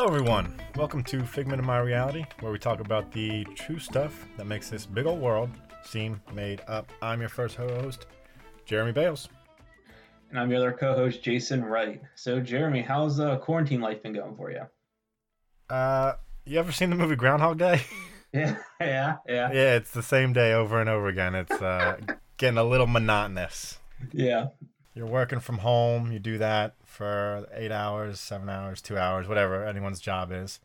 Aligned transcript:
Hello, 0.00 0.14
everyone. 0.14 0.58
Welcome 0.76 1.04
to 1.04 1.26
Figment 1.26 1.60
of 1.60 1.66
My 1.66 1.78
Reality, 1.78 2.24
where 2.40 2.50
we 2.50 2.58
talk 2.58 2.80
about 2.80 3.12
the 3.12 3.44
true 3.54 3.78
stuff 3.78 4.26
that 4.38 4.46
makes 4.46 4.70
this 4.70 4.86
big 4.86 5.04
old 5.04 5.20
world 5.20 5.50
seem 5.84 6.22
made 6.32 6.62
up. 6.68 6.90
I'm 7.02 7.20
your 7.20 7.28
first 7.28 7.54
host, 7.54 8.06
Jeremy 8.64 8.92
Bales. 8.92 9.28
And 10.30 10.40
I'm 10.40 10.50
your 10.50 10.60
other 10.60 10.72
co-host, 10.72 11.22
Jason 11.22 11.62
Wright. 11.62 12.00
So, 12.14 12.40
Jeremy, 12.40 12.80
how's 12.80 13.20
uh, 13.20 13.36
quarantine 13.36 13.82
life 13.82 14.02
been 14.02 14.14
going 14.14 14.34
for 14.36 14.50
you? 14.50 14.62
Uh, 15.68 16.14
you 16.46 16.58
ever 16.58 16.72
seen 16.72 16.88
the 16.88 16.96
movie 16.96 17.14
Groundhog 17.14 17.58
Day? 17.58 17.82
Yeah, 18.32 18.56
yeah, 18.80 19.16
yeah. 19.28 19.52
yeah, 19.52 19.76
it's 19.76 19.90
the 19.90 20.02
same 20.02 20.32
day 20.32 20.54
over 20.54 20.80
and 20.80 20.88
over 20.88 21.08
again. 21.08 21.34
It's 21.34 21.60
uh, 21.60 21.98
getting 22.38 22.56
a 22.56 22.64
little 22.64 22.86
monotonous. 22.86 23.78
Yeah. 24.12 24.46
You're 24.94 25.06
working 25.06 25.40
from 25.40 25.58
home. 25.58 26.10
You 26.10 26.18
do 26.18 26.38
that 26.38 26.74
for 26.90 27.46
eight 27.54 27.70
hours, 27.70 28.20
seven 28.20 28.48
hours, 28.48 28.82
two 28.82 28.98
hours, 28.98 29.28
whatever 29.28 29.64
anyone's 29.64 30.00
job 30.00 30.30
is, 30.32 30.58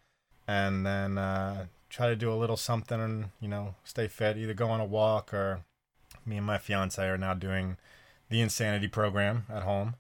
and 0.48 0.86
then 0.86 1.18
uh, 1.18 1.68
try 1.90 2.10
to 2.10 2.16
do 2.16 2.32
a 2.32 2.36
little 2.36 2.58
something 2.58 3.00
and 3.00 3.30
you 3.40 3.48
know 3.48 3.76
stay 3.84 4.08
fit. 4.08 4.38
Either 4.38 4.54
go 4.54 4.70
on 4.70 4.80
a 4.82 4.86
walk 4.86 5.34
or 5.34 5.62
me 6.26 6.38
and 6.38 6.46
my 6.46 6.58
fiance 6.58 7.02
are 7.08 7.18
now 7.18 7.34
doing 7.34 7.78
the 8.30 8.42
insanity 8.42 8.88
program 8.88 9.46
at 9.50 9.64
home. 9.64 9.96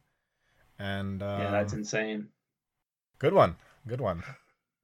And 0.79 1.21
um, 1.21 1.41
Yeah, 1.41 1.51
that's 1.51 1.73
insane. 1.73 2.29
good 3.19 3.33
one, 3.33 3.55
good 3.87 4.01
one. 4.01 4.23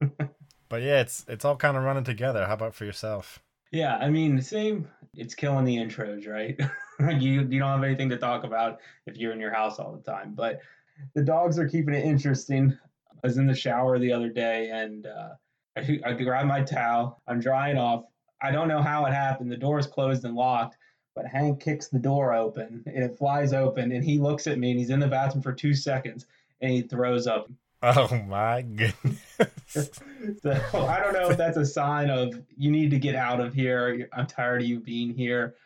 but 0.68 0.80
yeah, 0.82 1.00
it's 1.00 1.24
it's 1.28 1.44
all 1.44 1.56
kind 1.56 1.76
of 1.76 1.82
running 1.82 2.04
together. 2.04 2.46
How 2.46 2.54
about 2.54 2.74
for 2.74 2.84
yourself? 2.84 3.40
Yeah, 3.72 3.96
I 3.96 4.10
mean, 4.10 4.40
same. 4.40 4.88
It's 5.14 5.34
killing 5.34 5.64
the 5.64 5.76
intros, 5.76 6.28
right? 6.28 6.58
you 7.20 7.42
you 7.42 7.58
don't 7.58 7.68
have 7.68 7.82
anything 7.84 8.10
to 8.10 8.16
talk 8.16 8.44
about 8.44 8.78
if 9.06 9.16
you're 9.16 9.32
in 9.32 9.40
your 9.40 9.52
house 9.52 9.78
all 9.78 9.92
the 9.92 10.02
time. 10.02 10.34
But 10.34 10.60
the 11.14 11.22
dogs 11.22 11.58
are 11.58 11.68
keeping 11.68 11.94
it 11.94 12.04
interesting. 12.04 12.78
I 13.12 13.26
was 13.26 13.36
in 13.36 13.46
the 13.46 13.54
shower 13.54 13.98
the 13.98 14.12
other 14.12 14.28
day 14.28 14.70
and 14.70 15.06
uh, 15.06 15.30
I, 15.76 16.00
I 16.04 16.12
grabbed 16.12 16.48
my 16.48 16.62
towel. 16.62 17.20
I'm 17.26 17.40
drying 17.40 17.78
off. 17.78 18.04
I 18.40 18.50
don't 18.50 18.68
know 18.68 18.82
how 18.82 19.06
it 19.06 19.12
happened. 19.12 19.50
The 19.52 19.56
door 19.56 19.78
is 19.78 19.86
closed 19.86 20.24
and 20.24 20.34
locked, 20.34 20.76
but 21.14 21.26
Hank 21.26 21.60
kicks 21.60 21.88
the 21.88 21.98
door 21.98 22.34
open 22.34 22.82
and 22.86 23.04
it 23.04 23.16
flies 23.16 23.52
open. 23.52 23.92
And 23.92 24.04
he 24.04 24.18
looks 24.18 24.46
at 24.46 24.58
me 24.58 24.70
and 24.70 24.78
he's 24.80 24.90
in 24.90 25.00
the 25.00 25.08
bathroom 25.08 25.42
for 25.42 25.52
two 25.52 25.74
seconds 25.74 26.26
and 26.60 26.72
he 26.72 26.82
throws 26.82 27.26
up. 27.26 27.48
Oh 27.82 28.16
my 28.28 28.62
goodness! 28.62 29.20
So 30.40 30.86
I 30.86 31.00
don't 31.00 31.14
know 31.14 31.30
if 31.30 31.36
that's 31.36 31.56
a 31.56 31.66
sign 31.66 32.08
of 32.08 32.40
you 32.56 32.70
need 32.70 32.90
to 32.92 32.98
get 33.00 33.16
out 33.16 33.40
of 33.40 33.54
here. 33.54 34.08
I'm 34.12 34.28
tired 34.28 34.62
of 34.62 34.68
you 34.68 34.78
being 34.78 35.12
here, 35.14 35.56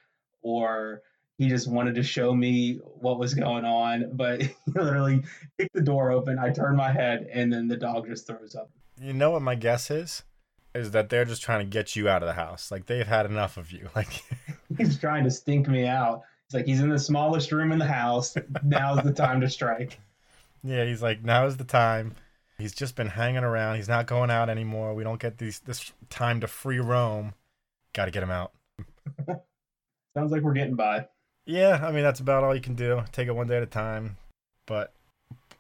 or 0.40 1.02
he 1.38 1.48
just 1.48 1.68
wanted 1.70 1.94
to 1.96 2.02
show 2.02 2.34
me 2.34 2.80
what 2.82 3.18
was 3.18 3.34
going 3.34 3.64
on. 3.64 4.10
But 4.14 4.42
he 4.42 4.54
literally 4.66 5.22
kicked 5.58 5.74
the 5.74 5.82
door 5.82 6.10
open. 6.10 6.38
I 6.38 6.50
turned 6.50 6.76
my 6.76 6.90
head, 6.92 7.28
and 7.32 7.52
then 7.52 7.68
the 7.68 7.76
dog 7.76 8.06
just 8.08 8.26
throws 8.26 8.54
up. 8.54 8.70
you 9.00 9.12
know 9.12 9.30
what 9.30 9.42
my 9.42 9.54
guess 9.54 9.90
is? 9.90 10.22
Is 10.74 10.90
that 10.90 11.08
they're 11.08 11.24
just 11.24 11.42
trying 11.42 11.60
to 11.60 11.64
get 11.70 11.96
you 11.96 12.08
out 12.08 12.22
of 12.22 12.26
the 12.26 12.34
house. 12.34 12.70
Like 12.70 12.86
they've 12.86 13.06
had 13.06 13.24
enough 13.26 13.56
of 13.56 13.72
you. 13.72 13.88
Like 13.96 14.22
He's 14.78 14.98
trying 14.98 15.24
to 15.24 15.30
stink 15.30 15.68
me 15.68 15.86
out. 15.86 16.22
It's 16.46 16.54
like 16.54 16.66
he's 16.66 16.80
in 16.80 16.90
the 16.90 16.98
smallest 16.98 17.50
room 17.50 17.72
in 17.72 17.78
the 17.78 17.86
house. 17.86 18.36
Now's 18.62 19.02
the 19.02 19.12
time 19.12 19.40
to 19.40 19.48
strike. 19.48 19.98
Yeah, 20.62 20.84
he's 20.84 21.02
like, 21.02 21.24
now 21.24 21.46
is 21.46 21.56
the 21.56 21.64
time. 21.64 22.14
He's 22.58 22.74
just 22.74 22.94
been 22.94 23.08
hanging 23.08 23.42
around. 23.44 23.76
He's 23.76 23.88
not 23.88 24.06
going 24.06 24.30
out 24.30 24.48
anymore. 24.48 24.94
We 24.94 25.02
don't 25.02 25.20
get 25.20 25.38
these 25.38 25.58
this 25.60 25.92
time 26.10 26.40
to 26.40 26.46
free 26.46 26.78
roam. 26.78 27.34
Got 27.94 28.04
to 28.06 28.10
get 28.10 28.22
him 28.22 28.30
out. 28.30 28.52
Sounds 30.14 30.30
like 30.32 30.42
we're 30.42 30.52
getting 30.52 30.74
by. 30.76 31.06
Yeah, 31.46 31.80
I 31.82 31.92
mean 31.92 32.02
that's 32.02 32.20
about 32.20 32.44
all 32.44 32.54
you 32.54 32.60
can 32.60 32.74
do. 32.74 33.04
Take 33.12 33.28
it 33.28 33.34
one 33.34 33.46
day 33.46 33.56
at 33.56 33.62
a 33.62 33.66
time. 33.66 34.16
But 34.66 34.92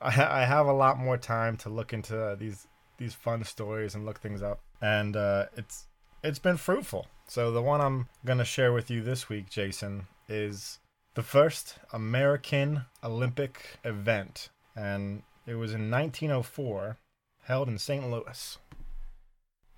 I, 0.00 0.42
I 0.42 0.44
have 0.44 0.66
a 0.66 0.72
lot 0.72 0.98
more 0.98 1.16
time 1.16 1.56
to 1.58 1.68
look 1.68 1.92
into 1.92 2.36
these 2.38 2.66
these 2.98 3.14
fun 3.14 3.44
stories 3.44 3.94
and 3.94 4.04
look 4.04 4.20
things 4.20 4.42
up, 4.42 4.60
and 4.82 5.16
uh, 5.16 5.46
it's 5.56 5.86
it's 6.22 6.40
been 6.40 6.56
fruitful. 6.56 7.06
So 7.28 7.50
the 7.52 7.62
one 7.62 7.80
I'm 7.80 8.08
gonna 8.24 8.44
share 8.44 8.72
with 8.72 8.90
you 8.90 9.02
this 9.02 9.28
week, 9.28 9.48
Jason, 9.48 10.08
is 10.28 10.80
the 11.14 11.22
first 11.22 11.78
American 11.92 12.82
Olympic 13.02 13.78
event, 13.84 14.50
and 14.74 15.22
it 15.46 15.54
was 15.54 15.72
in 15.72 15.90
1904, 15.90 16.98
held 17.44 17.68
in 17.68 17.78
St. 17.78 18.10
Louis. 18.10 18.58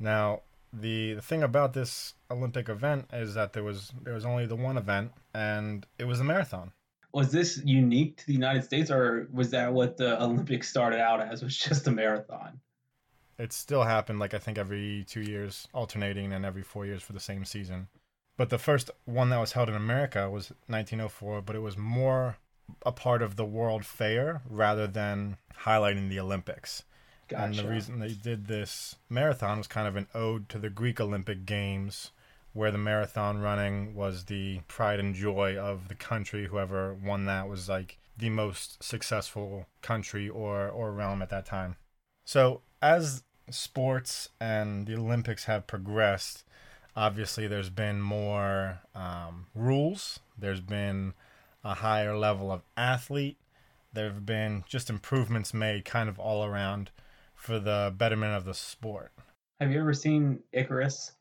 Now, 0.01 0.43
the 0.73 1.15
the 1.15 1.23
thing 1.23 1.43
about 1.43 1.73
this 1.73 2.15
Olympic 2.31 2.69
event 2.69 3.09
is 3.12 3.34
that 3.34 3.53
there 3.53 3.65
was 3.65 3.93
there 4.03 4.15
was 4.15 4.25
only 4.25 4.47
the 4.47 4.56
one 4.56 4.77
event, 4.77 5.12
and 5.34 5.87
it 5.99 6.05
was 6.05 6.21
a 6.21 6.25
marathon. 6.25 6.73
Was 7.12 7.33
this 7.33 7.61
unique 7.65 8.19
to 8.19 8.27
the 8.27 8.34
United 8.34 8.65
States, 8.65 8.91
or 8.91 9.28
was 9.33 9.51
that 9.51 9.73
what 9.73 9.97
the 9.97 10.23
Olympics 10.23 10.69
started 10.69 11.01
out 11.01 11.21
as? 11.21 11.43
Was 11.43 11.57
just 11.57 11.87
a 11.87 11.91
marathon? 11.91 12.61
It 13.39 13.53
still 13.53 13.84
happened 13.84 14.19
like 14.19 14.34
I 14.34 14.39
think 14.39 14.59
every 14.59 15.05
two 15.09 15.23
years, 15.23 15.69
alternating, 15.73 16.33
and 16.33 16.45
every 16.45 16.62
four 16.62 16.84
years 16.84 17.03
for 17.03 17.12
the 17.12 17.21
same 17.21 17.45
season. 17.45 17.89
But 18.37 18.51
the 18.51 18.59
first 18.59 18.91
one 19.05 19.31
that 19.31 19.41
was 19.41 19.53
held 19.53 19.69
in 19.69 19.75
America 19.75 20.31
was 20.31 20.53
1904, 20.67 21.43
but 21.43 21.57
it 21.57 21.61
was 21.61 21.77
more 21.77 22.37
a 22.84 22.93
part 22.93 23.23
of 23.23 23.37
the 23.37 23.45
World 23.45 23.84
Fair 23.84 24.43
rather 24.49 24.87
than 24.87 25.39
highlighting 25.65 26.09
the 26.09 26.21
Olympics. 26.21 26.84
Gotcha. 27.28 27.44
And 27.44 27.55
the 27.55 27.69
reason 27.69 27.99
they 27.99 28.09
did 28.09 28.47
this 28.47 28.97
marathon 29.11 29.59
was 29.59 29.66
kind 29.66 29.87
of 29.87 29.97
an 29.97 30.06
ode 30.15 30.49
to 30.49 30.59
the 30.59 30.71
Greek 30.71 31.00
Olympic 31.00 31.44
Games, 31.44 32.11
where 32.55 32.71
the 32.71 32.78
marathon 32.78 33.39
running 33.39 33.94
was 33.94 34.25
the 34.25 34.61
pride 34.66 34.99
and 34.99 35.15
joy 35.15 35.56
of 35.56 35.89
the 35.89 35.94
country. 35.94 36.47
Whoever 36.47 36.94
won 36.94 37.27
that 37.27 37.49
was 37.49 37.69
like 37.69 37.99
the 38.16 38.31
most 38.31 38.83
successful 38.83 39.66
country 39.83 40.28
or, 40.28 40.69
or 40.69 40.93
realm 40.93 41.22
at 41.22 41.31
that 41.31 41.47
time. 41.47 41.77
So, 42.25 42.62
as 42.83 43.22
sports 43.50 44.31
and 44.41 44.87
the 44.87 44.97
Olympics 44.97 45.45
have 45.45 45.66
progressed, 45.66 46.45
obviously 46.97 47.47
there's 47.47 47.71
been 47.71 48.00
more 48.00 48.81
um, 48.95 49.47
rules, 49.55 50.21
there's 50.37 50.60
been 50.60 51.15
a 51.62 51.75
higher 51.75 52.16
level 52.16 52.50
of 52.50 52.62
athlete, 52.77 53.37
there 53.93 54.06
have 54.06 54.27
been 54.27 54.65
just 54.66 54.91
improvements 54.91 55.55
made 55.55 55.84
kind 55.84 56.09
of 56.09 56.19
all 56.19 56.45
around 56.45 56.91
for 57.38 57.59
the 57.59 57.94
betterment 57.97 58.34
of 58.34 58.44
the 58.44 58.53
sport. 58.53 59.12
Have 59.60 59.71
you 59.71 59.81
ever 59.81 59.94
seen 59.94 60.41
Icarus? 60.53 61.12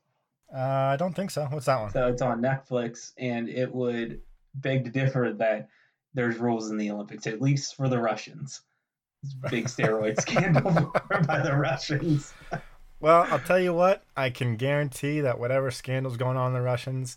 Uh, 0.54 0.58
I 0.58 0.96
don't 0.96 1.14
think 1.14 1.30
so. 1.30 1.46
What's 1.46 1.66
that 1.66 1.80
one? 1.80 1.90
So 1.90 2.08
it's 2.08 2.22
on 2.22 2.42
Netflix, 2.42 3.12
and 3.18 3.48
it 3.48 3.72
would 3.72 4.20
beg 4.54 4.84
to 4.84 4.90
differ 4.90 5.34
that 5.38 5.68
there's 6.14 6.38
rules 6.38 6.70
in 6.70 6.76
the 6.76 6.90
Olympics, 6.90 7.26
at 7.26 7.40
least 7.40 7.76
for 7.76 7.88
the 7.88 7.98
Russians. 7.98 8.62
It's 9.22 9.34
a 9.44 9.50
big 9.50 9.66
steroid 9.66 10.20
scandal 10.20 10.92
by 11.26 11.40
the 11.40 11.56
Russians. 11.56 12.32
Well, 13.00 13.26
I'll 13.30 13.38
tell 13.38 13.60
you 13.60 13.72
what, 13.72 14.02
I 14.16 14.30
can 14.30 14.56
guarantee 14.56 15.20
that 15.20 15.38
whatever 15.38 15.70
scandal's 15.70 16.16
going 16.16 16.36
on 16.36 16.48
in 16.48 16.54
the 16.54 16.62
Russians 16.62 17.16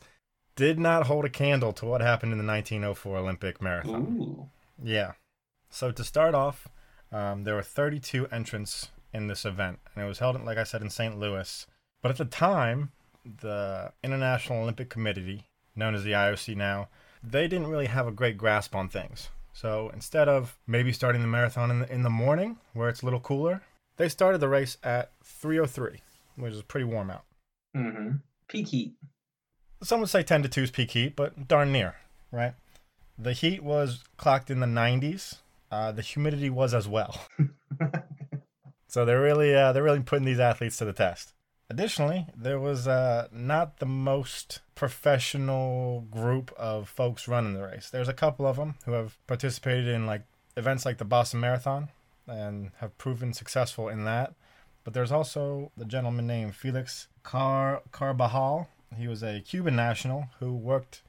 did 0.55 0.77
not 0.77 1.07
hold 1.07 1.25
a 1.25 1.29
candle 1.29 1.73
to 1.73 1.85
what 1.85 2.01
happened 2.01 2.33
in 2.33 2.37
the 2.37 2.45
1904 2.45 3.17
Olympic 3.17 3.61
marathon. 3.61 4.01
Ooh. 4.19 4.49
Yeah. 4.83 5.13
So 5.69 5.91
to 5.91 6.03
start 6.03 6.35
off, 6.35 6.67
um, 7.11 7.43
there 7.43 7.55
were 7.55 7.63
32 7.63 8.27
entrants 8.27 8.89
in 9.13 9.27
this 9.27 9.45
event, 9.45 9.79
and 9.93 10.03
it 10.03 10.07
was 10.07 10.19
held, 10.19 10.43
like 10.43 10.57
I 10.57 10.63
said, 10.63 10.81
in 10.81 10.89
St. 10.89 11.19
Louis. 11.19 11.67
But 12.01 12.11
at 12.11 12.17
the 12.17 12.25
time, 12.25 12.91
the 13.23 13.91
International 14.03 14.63
Olympic 14.63 14.89
Committee, 14.89 15.45
known 15.75 15.95
as 15.95 16.03
the 16.03 16.11
IOC 16.11 16.55
now, 16.55 16.89
they 17.23 17.47
didn't 17.47 17.67
really 17.67 17.87
have 17.87 18.07
a 18.07 18.11
great 18.11 18.37
grasp 18.37 18.75
on 18.75 18.89
things. 18.89 19.29
So 19.53 19.91
instead 19.93 20.27
of 20.27 20.57
maybe 20.65 20.93
starting 20.93 21.21
the 21.21 21.27
marathon 21.27 21.69
in 21.69 21.79
the, 21.79 21.93
in 21.93 22.03
the 22.03 22.09
morning, 22.09 22.57
where 22.73 22.89
it's 22.89 23.01
a 23.01 23.05
little 23.05 23.19
cooler, 23.19 23.61
they 23.97 24.09
started 24.09 24.39
the 24.39 24.49
race 24.49 24.77
at 24.83 25.11
3:03, 25.23 25.99
which 26.35 26.53
is 26.53 26.61
pretty 26.63 26.85
warm 26.85 27.11
out. 27.11 27.25
Mm-hmm. 27.75 28.17
Peak 28.47 28.67
heat. 28.69 28.93
Some 29.83 29.99
would 29.99 30.09
say 30.09 30.23
10 30.23 30.43
to 30.43 30.49
2 30.49 30.63
is 30.63 30.71
peak 30.71 30.91
heat, 30.91 31.15
but 31.15 31.47
darn 31.47 31.71
near, 31.71 31.95
right? 32.31 32.53
The 33.17 33.33
heat 33.33 33.63
was 33.63 34.03
clocked 34.17 34.49
in 34.49 34.59
the 34.59 34.67
90s. 34.67 35.37
Uh, 35.71 35.91
the 35.91 36.01
humidity 36.01 36.49
was 36.49 36.73
as 36.73 36.87
well. 36.87 37.25
so 38.87 39.05
they're 39.05 39.21
really 39.21 39.55
uh, 39.55 39.71
they're 39.71 39.83
really 39.83 40.01
putting 40.01 40.25
these 40.25 40.39
athletes 40.39 40.77
to 40.77 40.85
the 40.85 40.93
test. 40.93 41.33
Additionally, 41.69 42.27
there 42.35 42.59
was 42.59 42.85
uh, 42.85 43.29
not 43.31 43.79
the 43.79 43.85
most 43.85 44.59
professional 44.75 46.01
group 46.11 46.51
of 46.57 46.89
folks 46.89 47.29
running 47.29 47.53
the 47.53 47.63
race. 47.63 47.89
There's 47.89 48.09
a 48.09 48.13
couple 48.13 48.45
of 48.45 48.57
them 48.57 48.75
who 48.85 48.91
have 48.91 49.17
participated 49.25 49.87
in 49.87 50.05
like 50.05 50.23
events 50.57 50.85
like 50.85 50.97
the 50.97 51.05
Boston 51.05 51.39
Marathon 51.39 51.87
and 52.27 52.71
have 52.79 52.97
proven 52.97 53.31
successful 53.31 53.87
in 53.87 54.03
that. 54.03 54.33
But 54.83 54.93
there's 54.93 55.13
also 55.13 55.71
the 55.77 55.85
gentleman 55.85 56.27
named 56.27 56.55
Felix 56.55 57.07
Car 57.23 57.83
Carbajal. 57.91 58.67
He 58.97 59.07
was 59.07 59.23
a 59.23 59.39
Cuban 59.39 59.75
national 59.75 60.27
who 60.39 60.53
worked 60.53 61.03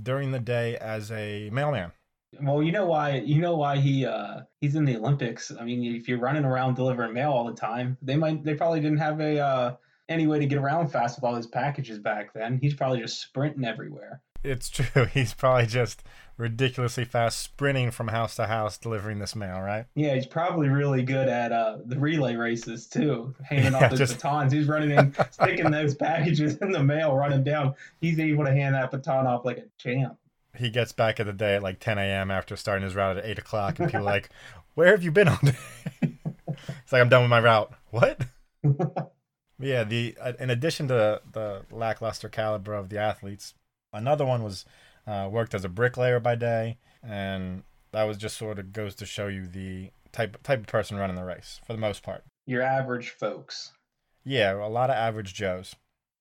during 0.00 0.32
the 0.32 0.40
day 0.40 0.76
as 0.76 1.12
a 1.12 1.48
mailman. 1.50 1.92
Well, 2.42 2.62
you 2.62 2.72
know 2.72 2.86
why 2.86 3.16
you 3.18 3.40
know 3.40 3.56
why 3.56 3.78
he 3.78 4.04
uh 4.04 4.40
he's 4.60 4.74
in 4.74 4.84
the 4.84 4.96
Olympics. 4.96 5.50
I 5.58 5.64
mean, 5.64 5.82
if 5.96 6.08
you're 6.08 6.18
running 6.18 6.44
around 6.44 6.74
delivering 6.74 7.14
mail 7.14 7.30
all 7.32 7.44
the 7.46 7.54
time, 7.54 7.96
they 8.02 8.16
might 8.16 8.44
they 8.44 8.54
probably 8.54 8.80
didn't 8.80 8.98
have 8.98 9.20
a 9.20 9.38
uh 9.38 9.74
any 10.08 10.26
way 10.26 10.38
to 10.38 10.46
get 10.46 10.58
around 10.58 10.88
fast 10.88 11.16
with 11.18 11.24
all 11.24 11.34
his 11.34 11.46
packages 11.46 11.98
back 11.98 12.32
then. 12.34 12.58
He's 12.60 12.74
probably 12.74 13.00
just 13.00 13.20
sprinting 13.20 13.64
everywhere. 13.64 14.20
It's 14.44 14.68
true. 14.70 15.06
He's 15.06 15.34
probably 15.34 15.66
just 15.66 16.02
ridiculously 16.36 17.04
fast 17.04 17.40
sprinting 17.40 17.90
from 17.90 18.08
house 18.08 18.36
to 18.36 18.46
house 18.46 18.78
delivering 18.78 19.18
this 19.18 19.34
mail, 19.34 19.60
right? 19.60 19.86
Yeah, 19.96 20.14
he's 20.14 20.26
probably 20.26 20.68
really 20.68 21.02
good 21.02 21.28
at 21.28 21.50
uh, 21.50 21.78
the 21.84 21.98
relay 21.98 22.36
races 22.36 22.86
too, 22.86 23.34
handing 23.42 23.72
Yeah, 23.72 23.84
off 23.84 23.90
those 23.90 23.98
just- 23.98 24.14
batons. 24.22 24.52
He's 24.52 24.68
running 24.68 24.92
in, 24.92 25.14
sticking 25.30 25.70
those 25.70 25.94
packages 25.96 26.56
in 26.58 26.70
the 26.72 26.82
mail, 26.82 27.14
running 27.16 27.42
down. 27.42 27.74
He's 28.00 28.20
able 28.20 28.44
to 28.44 28.52
hand 28.52 28.74
that 28.76 28.90
baton 28.90 29.26
off 29.26 29.44
like 29.44 29.58
a 29.58 29.64
champ. 29.78 30.16
He 30.58 30.70
gets 30.70 30.92
back 30.92 31.20
at 31.20 31.26
the 31.26 31.32
day 31.32 31.56
at 31.56 31.62
like 31.62 31.80
10 31.80 31.98
a.m. 31.98 32.30
after 32.30 32.56
starting 32.56 32.84
his 32.84 32.94
route 32.94 33.16
at 33.16 33.24
8 33.24 33.38
o'clock, 33.38 33.78
and 33.78 33.88
people 33.88 34.00
are 34.00 34.04
like, 34.04 34.30
Where 34.74 34.88
have 34.88 35.02
you 35.02 35.10
been 35.10 35.28
all 35.28 35.38
day? 35.42 35.56
it's 36.02 36.92
like, 36.92 37.00
I'm 37.00 37.08
done 37.08 37.22
with 37.22 37.30
my 37.30 37.40
route. 37.40 37.72
What? 37.90 38.20
Yeah, 39.60 39.84
the 39.84 40.16
uh, 40.20 40.32
in 40.38 40.50
addition 40.50 40.88
to 40.88 41.20
the 41.32 41.62
lackluster 41.70 42.28
caliber 42.28 42.74
of 42.74 42.90
the 42.90 42.98
athletes, 42.98 43.54
another 43.92 44.24
one 44.24 44.42
was 44.42 44.64
uh, 45.06 45.28
worked 45.30 45.54
as 45.54 45.64
a 45.64 45.68
bricklayer 45.68 46.20
by 46.20 46.36
day, 46.36 46.78
and 47.02 47.64
that 47.92 48.04
was 48.04 48.18
just 48.18 48.36
sort 48.36 48.58
of 48.58 48.72
goes 48.72 48.94
to 48.96 49.06
show 49.06 49.26
you 49.26 49.46
the 49.46 49.90
type 50.12 50.40
type 50.42 50.60
of 50.60 50.66
person 50.66 50.96
running 50.96 51.16
the 51.16 51.24
race 51.24 51.60
for 51.66 51.72
the 51.72 51.78
most 51.78 52.02
part. 52.02 52.22
Your 52.46 52.62
average 52.62 53.10
folks. 53.10 53.72
Yeah, 54.24 54.54
a 54.54 54.68
lot 54.68 54.90
of 54.90 54.96
average 54.96 55.34
Joes. 55.34 55.74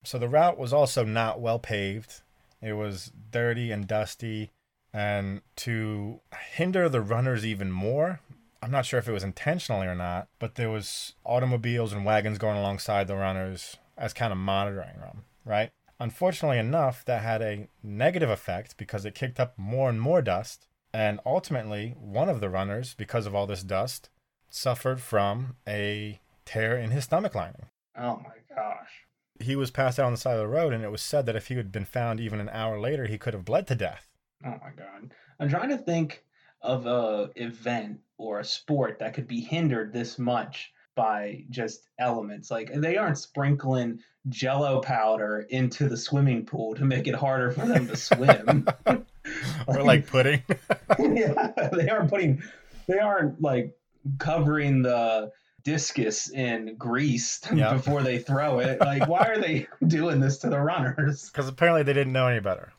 So 0.03 0.17
the 0.17 0.29
route 0.29 0.57
was 0.57 0.73
also 0.73 1.03
not 1.03 1.39
well 1.39 1.59
paved. 1.59 2.21
It 2.61 2.73
was 2.73 3.11
dirty 3.31 3.71
and 3.71 3.87
dusty, 3.87 4.51
and 4.93 5.41
to 5.57 6.21
hinder 6.55 6.89
the 6.89 7.01
runners 7.01 7.45
even 7.45 7.71
more, 7.71 8.19
I'm 8.61 8.71
not 8.71 8.85
sure 8.85 8.99
if 8.99 9.07
it 9.07 9.13
was 9.13 9.23
intentionally 9.23 9.87
or 9.87 9.95
not, 9.95 10.27
but 10.39 10.55
there 10.55 10.69
was 10.69 11.13
automobiles 11.23 11.93
and 11.93 12.05
wagons 12.05 12.37
going 12.37 12.57
alongside 12.57 13.07
the 13.07 13.15
runners 13.15 13.77
as 13.97 14.13
kind 14.13 14.31
of 14.31 14.39
monitoring 14.39 14.99
them, 14.99 15.23
right? 15.45 15.71
Unfortunately 15.99 16.57
enough, 16.57 17.05
that 17.05 17.21
had 17.21 17.41
a 17.41 17.67
negative 17.83 18.29
effect 18.29 18.77
because 18.77 19.05
it 19.05 19.15
kicked 19.15 19.39
up 19.39 19.57
more 19.57 19.89
and 19.89 20.01
more 20.01 20.21
dust, 20.21 20.67
and 20.93 21.19
ultimately, 21.25 21.95
one 21.99 22.29
of 22.29 22.39
the 22.39 22.49
runners, 22.49 22.95
because 22.95 23.25
of 23.25 23.35
all 23.35 23.45
this 23.45 23.63
dust, 23.63 24.09
suffered 24.49 25.01
from 25.01 25.55
a 25.67 26.19
tear 26.45 26.77
in 26.77 26.91
his 26.91 27.03
stomach 27.03 27.35
lining 27.35 27.65
Oh 27.97 28.21
my 28.23 28.55
gosh. 28.55 29.06
He 29.39 29.55
was 29.55 29.71
passed 29.71 29.99
out 29.99 30.05
on 30.05 30.11
the 30.11 30.17
side 30.17 30.33
of 30.33 30.39
the 30.39 30.47
road, 30.47 30.73
and 30.73 30.83
it 30.83 30.91
was 30.91 31.01
said 31.01 31.25
that 31.25 31.35
if 31.35 31.47
he 31.47 31.55
had 31.55 31.71
been 31.71 31.85
found 31.85 32.19
even 32.19 32.39
an 32.39 32.49
hour 32.49 32.79
later, 32.79 33.05
he 33.05 33.17
could 33.17 33.33
have 33.33 33.45
bled 33.45 33.67
to 33.67 33.75
death. 33.75 34.07
Oh 34.45 34.49
my 34.61 34.71
god. 34.75 35.11
I'm 35.39 35.49
trying 35.49 35.69
to 35.69 35.77
think 35.77 36.23
of 36.61 36.85
a 36.85 37.29
event 37.35 37.99
or 38.17 38.39
a 38.39 38.45
sport 38.45 38.99
that 38.99 39.13
could 39.13 39.27
be 39.27 39.41
hindered 39.41 39.93
this 39.93 40.17
much 40.17 40.73
by 40.95 41.43
just 41.49 41.87
elements. 41.99 42.49
Like 42.49 42.71
they 42.73 42.97
aren't 42.97 43.17
sprinkling 43.17 43.99
jello 44.29 44.81
powder 44.81 45.45
into 45.49 45.87
the 45.87 45.97
swimming 45.97 46.45
pool 46.45 46.75
to 46.75 46.85
make 46.85 47.07
it 47.07 47.15
harder 47.15 47.51
for 47.51 47.65
them 47.65 47.87
to 47.87 47.95
swim. 47.95 48.67
or 49.67 49.83
like 49.83 50.07
pudding. 50.07 50.43
yeah, 50.99 51.69
they 51.73 51.89
aren't 51.89 52.09
putting 52.09 52.41
they 52.87 52.99
aren't 52.99 53.41
like 53.41 53.77
covering 54.19 54.81
the 54.81 55.31
discus 55.71 56.29
in 56.29 56.75
grease 56.77 57.41
Yeah. 57.53 57.73
before 57.73 58.01
they 58.01 58.19
throw 58.19 58.59
it. 58.59 58.79
Like 58.79 59.05
why 59.07 59.27
are 59.27 59.37
they 59.37 59.67
doing 59.87 60.21
this 60.21 60.37
to 60.39 60.49
the 60.49 60.59
runners? 60.61 61.29
Because 61.29 61.49
apparently 61.49 61.83
they 61.83 61.91
didn't 61.93 62.13
know 62.13 62.27
any 62.27 62.39
better. 62.39 62.71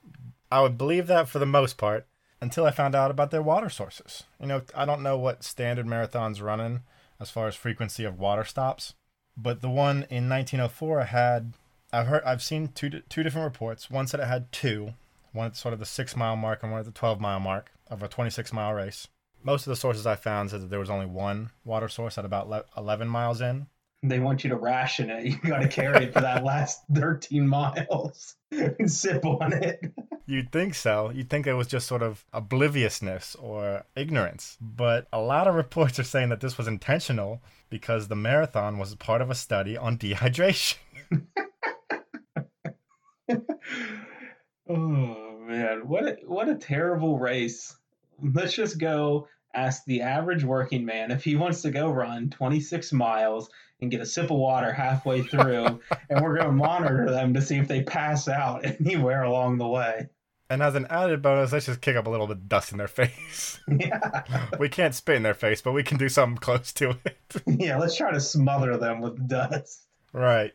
I 0.51 0.63
would 0.63 0.79
believe 0.79 1.07
that 1.09 1.29
for 1.29 1.39
the 1.39 1.45
most 1.47 1.77
part 1.77 2.07
until 2.41 2.65
I 2.65 2.71
found 2.71 2.95
out 2.95 3.11
about 3.11 3.31
their 3.31 3.43
water 3.43 3.69
sources. 3.69 4.23
You 4.41 4.47
know, 4.47 4.63
I 4.75 4.87
don't 4.87 5.03
know 5.03 5.19
what 5.19 5.45
standard 5.45 5.85
marathons 5.87 6.41
running 6.43 6.81
as 7.21 7.29
far 7.29 7.47
as 7.47 7.55
frequency 7.55 8.05
of 8.05 8.19
water 8.19 8.45
stops, 8.45 8.95
but 9.37 9.61
the 9.61 9.69
one 9.69 10.07
in 10.09 10.29
1904 10.31 11.05
had 11.05 11.53
I've 11.93 12.07
heard 12.07 12.23
I've 12.25 12.43
seen 12.43 12.69
two 12.69 13.03
two 13.11 13.23
different 13.23 13.45
reports. 13.45 13.91
One 13.91 14.07
said 14.07 14.21
it 14.21 14.29
had 14.29 14.51
two, 14.51 14.95
one 15.33 15.47
at 15.49 15.57
sort 15.57 15.75
of 15.75 15.81
the 15.81 15.87
six 15.87 16.17
mile 16.17 16.37
mark 16.37 16.63
and 16.63 16.73
one 16.73 16.81
at 16.81 16.87
the 16.87 16.93
12 16.93 17.21
mile 17.21 17.41
mark 17.41 17.71
of 17.91 18.03
a 18.03 18.09
26 18.09 18.51
mile 18.55 18.73
race. 18.73 19.09
Most 19.43 19.67
of 19.67 19.71
the 19.71 19.77
sources 19.77 20.07
I 20.07 20.17
found 20.17 20.51
said 20.51 20.63
that 20.63 20.71
there 20.71 20.81
was 20.81 20.91
only 20.91 21.07
one 21.07 21.51
water 21.65 21.89
source 21.89 22.19
at 22.19 22.25
about 22.25 22.49
le- 22.49 22.65
11 22.77 23.09
miles 23.09 23.41
in. 23.41 23.67
They 24.03 24.21
want 24.21 24.45
you 24.45 24.51
to 24.51 24.57
ration 24.57 25.11
it. 25.11 25.25
You 25.43 25.51
got 25.51 25.61
to 25.61 25.69
carry 25.69 26.05
it 26.05 26.13
for 26.13 26.21
that 26.21 26.45
last 26.45 26.83
13 26.95 27.47
miles 27.47 28.37
and 28.51 28.91
sip 28.91 29.25
on 29.25 29.53
it. 29.53 29.93
You'd 30.27 30.53
think 30.53 30.75
so. 30.75 31.11
You'd 31.11 31.31
think 31.31 31.47
it 31.47 31.55
was 31.55 31.67
just 31.67 31.87
sort 31.87 32.03
of 32.03 32.25
obliviousness 32.33 33.35
or 33.37 33.85
ignorance. 33.97 34.57
But 34.61 35.09
a 35.13 35.21
lot 35.21 35.49
of 35.49 35.55
reports 35.55 35.99
are 35.99 36.05
saying 36.05 36.29
that 36.29 36.41
this 36.41 36.59
was 36.59 36.69
intentional 36.69 37.41
because 37.71 38.09
the 38.09 38.17
marathon 38.17 38.79
was 38.79 38.95
part 38.97 39.23
of 39.23 39.31
a 39.31 39.35
study 39.35 39.77
on 39.77 39.99
dehydration. 39.99 40.77
Oh 44.71 45.39
man, 45.47 45.89
what 45.89 46.07
a, 46.07 46.17
what 46.27 46.49
a 46.49 46.55
terrible 46.55 47.19
race. 47.19 47.75
Let's 48.23 48.55
just 48.55 48.79
go 48.79 49.29
ask 49.55 49.85
the 49.85 50.03
average 50.03 50.45
working 50.45 50.85
man 50.85 51.11
if 51.11 51.25
he 51.25 51.37
wants 51.37 51.63
to 51.63 51.71
go 51.71 51.91
run 51.91 52.31
26 52.31 52.93
miles 52.93 53.49
and 53.81 53.91
get 53.91 54.01
a 54.01 54.07
sip 54.07 54.31
of 54.31 54.37
water 54.37 54.73
halfway 54.73 55.23
through 55.23 55.81
and 56.11 56.21
we're 56.23 56.37
going 56.37 56.49
to 56.49 56.53
monitor 56.53 57.11
them 57.11 57.35
to 57.35 57.43
see 57.43 57.57
if 57.57 57.69
they 57.69 57.83
pass 57.83 58.29
out 58.29 58.65
anywhere 58.81 59.23
along 59.23 59.59
the 59.59 59.67
way. 59.67 60.09
And 60.51 60.63
as 60.63 60.75
an 60.75 60.87
added 60.89 61.21
bonus, 61.21 61.53
let's 61.53 61.67
just 61.67 61.83
kick 61.83 61.95
up 61.97 62.07
a 62.07 62.11
little 62.11 62.27
bit 62.27 62.39
of 62.39 62.49
dust 62.49 62.73
in 62.73 62.79
their 62.79 62.89
face. 62.89 63.61
Yeah. 63.69 64.47
we 64.59 64.69
can't 64.69 64.95
spit 64.95 65.17
in 65.17 65.23
their 65.23 65.35
face, 65.35 65.61
but 65.61 65.73
we 65.73 65.83
can 65.83 65.99
do 65.99 66.09
something 66.09 66.39
close 66.39 66.73
to 66.75 66.97
it. 67.05 67.43
Yeah, 67.47 67.77
let's 67.77 67.97
try 67.97 68.11
to 68.13 68.21
smother 68.21 68.77
them 68.79 69.01
with 69.01 69.29
dust. 69.29 69.87
Right. 70.13 70.53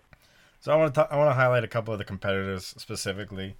So 0.61 0.71
I 0.71 0.77
want 0.77 0.95
to 0.95 1.07
I 1.11 1.17
want 1.17 1.29
to 1.29 1.33
highlight 1.35 1.63
a 1.63 1.67
couple 1.67 1.93
of 1.93 1.99
the 1.99 2.05
competitors 2.05 2.73
specifically. 2.77 3.57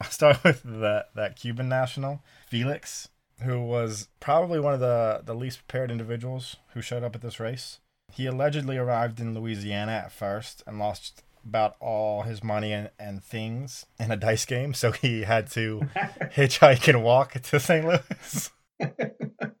I'll 0.00 0.10
start 0.10 0.42
with 0.42 0.62
that 0.64 1.10
that 1.14 1.36
Cuban 1.36 1.68
national 1.68 2.22
Felix, 2.48 3.08
who 3.42 3.62
was 3.62 4.08
probably 4.20 4.58
one 4.58 4.74
of 4.74 4.80
the 4.80 5.22
the 5.24 5.34
least 5.34 5.58
prepared 5.66 5.90
individuals 5.90 6.56
who 6.74 6.80
showed 6.80 7.02
up 7.02 7.14
at 7.14 7.22
this 7.22 7.40
race. 7.40 7.80
He 8.12 8.26
allegedly 8.26 8.78
arrived 8.78 9.20
in 9.20 9.34
Louisiana 9.34 9.92
at 9.92 10.12
first 10.12 10.62
and 10.66 10.78
lost 10.78 11.22
about 11.44 11.76
all 11.80 12.22
his 12.22 12.42
money 12.42 12.72
and, 12.72 12.90
and 12.98 13.22
things 13.22 13.86
in 13.98 14.10
a 14.10 14.16
dice 14.16 14.44
game, 14.44 14.74
so 14.74 14.92
he 14.92 15.22
had 15.22 15.50
to 15.52 15.80
hitchhike 16.34 16.88
and 16.88 17.02
walk 17.02 17.32
to 17.32 17.60
St. 17.60 17.84
Louis. 17.84 18.50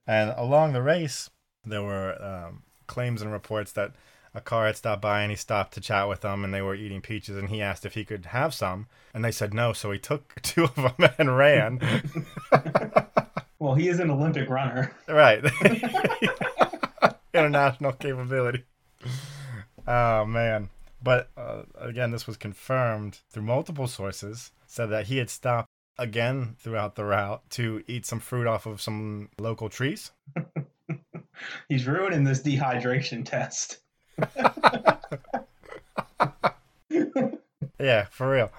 and 0.06 0.34
along 0.36 0.72
the 0.72 0.82
race, 0.82 1.30
there 1.64 1.82
were 1.82 2.20
um, 2.22 2.62
claims 2.86 3.22
and 3.22 3.32
reports 3.32 3.72
that 3.72 3.92
a 4.34 4.40
car 4.40 4.66
had 4.66 4.76
stopped 4.76 5.00
by 5.00 5.22
and 5.22 5.30
he 5.30 5.36
stopped 5.36 5.72
to 5.74 5.80
chat 5.80 6.08
with 6.08 6.20
them 6.20 6.44
and 6.44 6.52
they 6.52 6.60
were 6.60 6.74
eating 6.74 7.00
peaches 7.00 7.36
and 7.36 7.48
he 7.48 7.62
asked 7.62 7.86
if 7.86 7.94
he 7.94 8.04
could 8.04 8.26
have 8.26 8.52
some 8.52 8.86
and 9.14 9.24
they 9.24 9.32
said 9.32 9.54
no 9.54 9.72
so 9.72 9.90
he 9.90 9.98
took 9.98 10.34
two 10.42 10.64
of 10.64 10.74
them 10.74 11.10
and 11.18 11.36
ran 11.38 11.80
Well, 13.58 13.74
he 13.74 13.88
is 13.88 14.00
an 14.00 14.10
Olympic 14.10 14.48
runner. 14.50 14.92
right. 15.08 15.42
International 17.34 17.92
capability. 17.92 18.64
Oh 19.86 20.24
man. 20.26 20.70
But 21.02 21.30
uh, 21.36 21.62
again 21.78 22.10
this 22.10 22.26
was 22.26 22.36
confirmed 22.36 23.20
through 23.30 23.44
multiple 23.44 23.86
sources 23.86 24.52
said 24.66 24.86
that 24.90 25.06
he 25.06 25.18
had 25.18 25.30
stopped 25.30 25.68
again 25.98 26.56
throughout 26.58 26.96
the 26.96 27.04
route 27.04 27.42
to 27.50 27.82
eat 27.86 28.04
some 28.04 28.20
fruit 28.20 28.46
off 28.46 28.66
of 28.66 28.80
some 28.80 29.28
local 29.38 29.68
trees. 29.68 30.10
He's 31.68 31.86
ruining 31.86 32.24
this 32.24 32.42
dehydration 32.42 33.24
test. 33.24 33.78
yeah 37.78 38.06
for 38.10 38.30
real. 38.30 38.50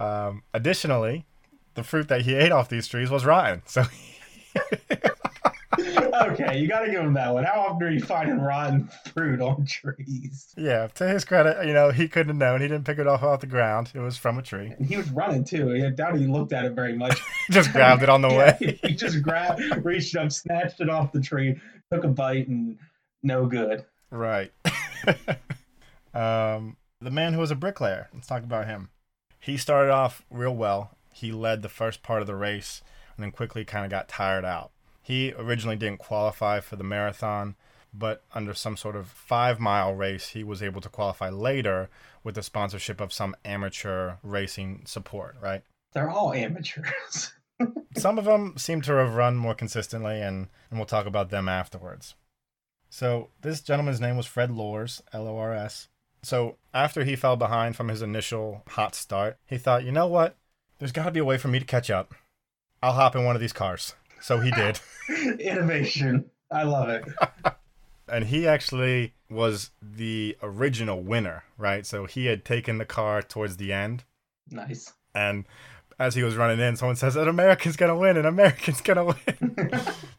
Um, 0.00 0.42
additionally 0.52 1.26
the 1.74 1.84
fruit 1.84 2.08
that 2.08 2.22
he 2.22 2.34
ate 2.34 2.52
off 2.52 2.68
these 2.68 2.88
trees 2.88 3.10
was 3.10 3.24
rotten 3.24 3.62
so 3.66 3.84
okay, 5.78 6.58
you 6.58 6.68
got 6.68 6.80
to 6.80 6.90
give 6.90 7.00
him 7.00 7.14
that 7.14 7.32
one. 7.32 7.44
How 7.44 7.60
often 7.60 7.86
are 7.86 7.90
you 7.90 8.00
finding 8.00 8.38
rotten 8.40 8.88
fruit 9.14 9.40
on 9.40 9.64
trees? 9.66 10.52
Yeah, 10.56 10.86
to 10.94 11.08
his 11.08 11.24
credit, 11.24 11.66
you 11.66 11.72
know, 11.72 11.90
he 11.90 12.08
couldn't 12.08 12.28
have 12.28 12.36
known. 12.36 12.60
He 12.60 12.68
didn't 12.68 12.84
pick 12.84 12.98
it 12.98 13.06
off 13.06 13.22
off 13.22 13.40
the 13.40 13.46
ground. 13.46 13.90
It 13.94 14.00
was 14.00 14.16
from 14.16 14.38
a 14.38 14.42
tree. 14.42 14.72
And 14.76 14.86
he 14.86 14.96
was 14.96 15.10
running 15.10 15.44
too. 15.44 15.72
I 15.74 15.90
doubt 15.90 16.16
he 16.16 16.26
looked 16.26 16.52
at 16.52 16.64
it 16.64 16.72
very 16.72 16.96
much. 16.96 17.20
Just 17.50 17.72
grabbed 17.72 18.02
it 18.02 18.08
on 18.08 18.20
the 18.22 18.28
Yeah, 18.32 18.56
way. 18.60 18.78
he 18.82 18.94
just 18.94 19.22
grabbed, 19.22 19.60
reached 19.84 20.14
up, 20.16 20.30
snatched 20.32 20.80
it 20.80 20.88
off 20.88 21.12
the 21.12 21.20
tree, 21.20 21.58
took 21.92 22.04
a 22.04 22.08
bite, 22.08 22.48
and 22.48 22.78
no 23.22 23.46
good. 23.46 23.84
Right. 24.10 24.52
um, 26.14 26.76
the 27.00 27.10
man 27.10 27.32
who 27.32 27.40
was 27.40 27.50
a 27.50 27.56
bricklayer. 27.56 28.08
Let's 28.12 28.26
talk 28.26 28.42
about 28.42 28.66
him. 28.66 28.90
He 29.40 29.56
started 29.56 29.90
off 29.90 30.24
real 30.30 30.54
well. 30.54 30.96
He 31.12 31.32
led 31.32 31.62
the 31.62 31.68
first 31.68 32.02
part 32.02 32.20
of 32.20 32.26
the 32.26 32.34
race 32.36 32.82
and 33.16 33.22
then 33.22 33.32
quickly 33.32 33.64
kind 33.64 33.84
of 33.84 33.90
got 33.90 34.08
tired 34.08 34.44
out. 34.44 34.70
He 35.02 35.32
originally 35.32 35.76
didn't 35.76 35.98
qualify 35.98 36.60
for 36.60 36.76
the 36.76 36.84
marathon, 36.84 37.56
but 37.92 38.24
under 38.34 38.54
some 38.54 38.76
sort 38.76 38.96
of 38.96 39.08
five 39.08 39.58
mile 39.58 39.94
race, 39.94 40.28
he 40.28 40.44
was 40.44 40.62
able 40.62 40.80
to 40.80 40.88
qualify 40.88 41.28
later 41.30 41.90
with 42.24 42.36
the 42.36 42.42
sponsorship 42.42 43.00
of 43.00 43.12
some 43.12 43.34
amateur 43.44 44.14
racing 44.22 44.82
support, 44.86 45.36
right? 45.40 45.62
They're 45.92 46.10
all 46.10 46.32
amateurs. 46.32 47.32
some 47.96 48.18
of 48.18 48.24
them 48.24 48.54
seem 48.56 48.80
to 48.82 48.94
have 48.94 49.14
run 49.14 49.36
more 49.36 49.54
consistently, 49.54 50.20
and, 50.20 50.48
and 50.70 50.78
we'll 50.78 50.86
talk 50.86 51.06
about 51.06 51.30
them 51.30 51.48
afterwards. 51.48 52.14
So, 52.88 53.30
this 53.40 53.60
gentleman's 53.60 54.00
name 54.00 54.16
was 54.16 54.26
Fred 54.26 54.50
Lors, 54.50 55.02
L 55.12 55.26
O 55.26 55.36
R 55.36 55.52
S. 55.52 55.88
So 56.22 56.56
after 56.72 57.04
he 57.04 57.16
fell 57.16 57.36
behind 57.36 57.76
from 57.76 57.88
his 57.88 58.00
initial 58.00 58.62
hot 58.68 58.94
start, 58.94 59.38
he 59.46 59.58
thought, 59.58 59.84
you 59.84 59.92
know 59.92 60.06
what? 60.06 60.36
There's 60.78 60.92
got 60.92 61.04
to 61.04 61.10
be 61.10 61.20
a 61.20 61.24
way 61.24 61.36
for 61.36 61.48
me 61.48 61.58
to 61.58 61.64
catch 61.64 61.90
up. 61.90 62.14
I'll 62.82 62.92
hop 62.92 63.14
in 63.14 63.24
one 63.24 63.36
of 63.36 63.40
these 63.40 63.52
cars. 63.52 63.94
So 64.20 64.40
he 64.40 64.50
did. 64.50 64.80
Innovation. 65.40 66.30
I 66.50 66.64
love 66.64 66.88
it. 66.88 67.04
and 68.08 68.24
he 68.26 68.46
actually 68.46 69.14
was 69.30 69.70
the 69.80 70.36
original 70.42 71.00
winner, 71.00 71.44
right? 71.56 71.86
So 71.86 72.06
he 72.06 72.26
had 72.26 72.44
taken 72.44 72.78
the 72.78 72.84
car 72.84 73.22
towards 73.22 73.56
the 73.56 73.72
end. 73.72 74.04
Nice. 74.50 74.92
And 75.14 75.44
as 75.98 76.14
he 76.14 76.22
was 76.22 76.36
running 76.36 76.60
in, 76.60 76.76
someone 76.76 76.96
says, 76.96 77.16
An 77.16 77.28
American's 77.28 77.76
going 77.76 77.90
to 77.90 77.96
win, 77.96 78.16
an 78.16 78.26
American's 78.26 78.80
going 78.80 78.96
to 78.96 79.04
win. 79.04 79.70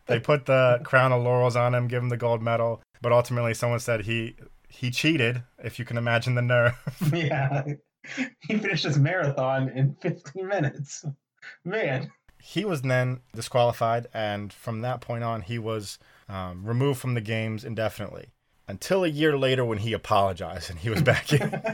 they 0.08 0.20
put 0.20 0.46
the 0.46 0.79
crown 0.84 1.12
of 1.12 1.22
laurels 1.24 1.55
on 1.55 1.75
him, 1.75 1.88
give 1.88 2.01
him 2.01 2.10
the 2.10 2.17
gold 2.17 2.41
medal. 2.41 2.82
But 3.01 3.12
ultimately, 3.12 3.53
someone 3.53 3.79
said 3.79 4.05
he 4.05 4.36
he 4.70 4.89
cheated, 4.89 5.43
if 5.63 5.77
you 5.77 5.86
can 5.86 5.98
imagine 5.98 6.34
the 6.36 6.41
nerve. 6.41 6.74
yeah. 7.13 7.63
He 8.39 8.58
finished 8.58 8.86
his 8.86 8.98
marathon 8.98 9.70
in 9.70 9.96
15 10.01 10.48
minutes. 10.48 11.05
Man. 11.63 12.12
He 12.45 12.65
was 12.65 12.81
then 12.81 13.21
disqualified, 13.33 14.07
and 14.13 14.51
from 14.51 14.81
that 14.81 15.00
point 15.00 15.23
on, 15.23 15.41
he 15.43 15.57
was 15.57 15.97
um, 16.27 16.65
removed 16.65 17.00
from 17.00 17.13
the 17.13 17.21
games 17.21 17.63
indefinitely 17.63 18.27
until 18.67 19.03
a 19.05 19.07
year 19.07 19.38
later 19.38 19.63
when 19.63 19.77
he 19.77 19.93
apologized 19.93 20.69
and 20.69 20.77
he 20.79 20.89
was 20.89 21.01
back 21.01 21.31
in. 21.31 21.39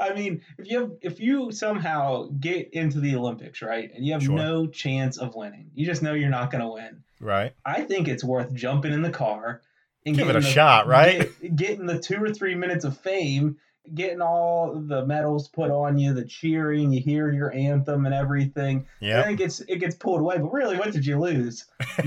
I 0.00 0.14
mean, 0.14 0.42
if 0.56 0.70
you 0.70 0.80
have, 0.80 0.90
if 1.02 1.20
you 1.20 1.52
somehow 1.52 2.28
get 2.38 2.72
into 2.72 3.00
the 3.00 3.16
Olympics, 3.16 3.60
right, 3.60 3.90
and 3.94 4.04
you 4.06 4.12
have 4.14 4.22
Sure. 4.22 4.36
no 4.36 4.66
chance 4.66 5.18
of 5.18 5.34
winning, 5.34 5.70
you 5.74 5.84
just 5.84 6.00
know 6.02 6.14
you're 6.14 6.30
not 6.30 6.50
going 6.50 6.62
to 6.62 6.68
win. 6.70 7.02
right? 7.20 7.52
I 7.66 7.82
think 7.82 8.08
it's 8.08 8.24
worth 8.24 8.54
jumping 8.54 8.92
in 8.92 9.02
the 9.02 9.10
car 9.10 9.60
and 10.06 10.16
Give 10.16 10.28
it 10.30 10.36
a 10.36 10.40
the- 10.40 10.46
shot, 10.46 10.86
right? 10.86 11.28
get- 11.42 11.56
getting 11.56 11.86
the 11.86 11.98
two 11.98 12.22
or 12.22 12.32
three 12.32 12.54
minutes 12.54 12.84
of 12.84 12.96
fame, 12.98 13.58
getting 13.94 14.20
all 14.20 14.74
the 14.74 15.04
medals 15.06 15.48
put 15.48 15.70
on 15.70 15.98
you, 15.98 16.12
the 16.12 16.24
cheering, 16.24 16.92
you 16.92 17.00
hear 17.00 17.30
your 17.32 17.52
anthem 17.52 18.06
and 18.06 18.14
everything. 18.14 18.86
Yeah. 19.00 19.22
Then 19.22 19.32
it 19.32 19.36
gets 19.36 19.60
it 19.60 19.78
gets 19.78 19.94
pulled 19.94 20.20
away. 20.20 20.38
But 20.38 20.52
really, 20.52 20.76
what 20.76 20.92
did 20.92 21.06
you 21.06 21.18
lose? 21.18 21.66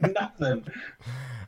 Nothing. 0.00 0.64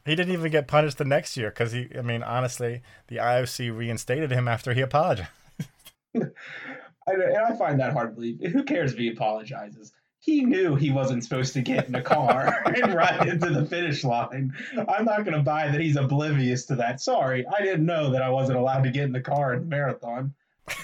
He 0.04 0.16
didn't 0.16 0.32
even 0.32 0.50
get 0.50 0.66
punished 0.66 0.98
the 0.98 1.04
next 1.04 1.36
year 1.36 1.50
because 1.50 1.72
he, 1.72 1.88
I 1.96 2.02
mean, 2.02 2.22
honestly, 2.22 2.82
the 3.06 3.16
IOC 3.16 3.76
reinstated 3.76 4.30
him 4.32 4.48
after 4.48 4.74
he 4.74 4.80
apologized. 4.80 5.30
I, 6.16 7.12
and 7.12 7.36
I 7.36 7.56
find 7.56 7.80
that 7.80 7.92
hard 7.92 8.10
to 8.10 8.14
believe. 8.14 8.40
Who 8.52 8.64
cares 8.64 8.92
if 8.92 8.98
he 8.98 9.08
apologizes? 9.08 9.92
He 10.22 10.44
knew 10.44 10.76
he 10.76 10.92
wasn't 10.92 11.24
supposed 11.24 11.52
to 11.54 11.62
get 11.62 11.88
in 11.88 11.96
a 11.96 12.02
car 12.02 12.62
and 12.66 12.94
ride 12.94 13.26
into 13.26 13.50
the 13.50 13.66
finish 13.66 14.04
line. 14.04 14.54
I'm 14.88 15.04
not 15.04 15.24
going 15.24 15.36
to 15.36 15.42
buy 15.42 15.68
that 15.68 15.80
he's 15.80 15.96
oblivious 15.96 16.64
to 16.66 16.76
that. 16.76 17.00
Sorry, 17.00 17.44
I 17.46 17.60
didn't 17.60 17.84
know 17.84 18.10
that 18.12 18.22
I 18.22 18.30
wasn't 18.30 18.58
allowed 18.58 18.84
to 18.84 18.90
get 18.90 19.02
in 19.02 19.12
the 19.12 19.20
car 19.20 19.54
in 19.54 19.60
the 19.62 19.66
marathon. 19.66 20.34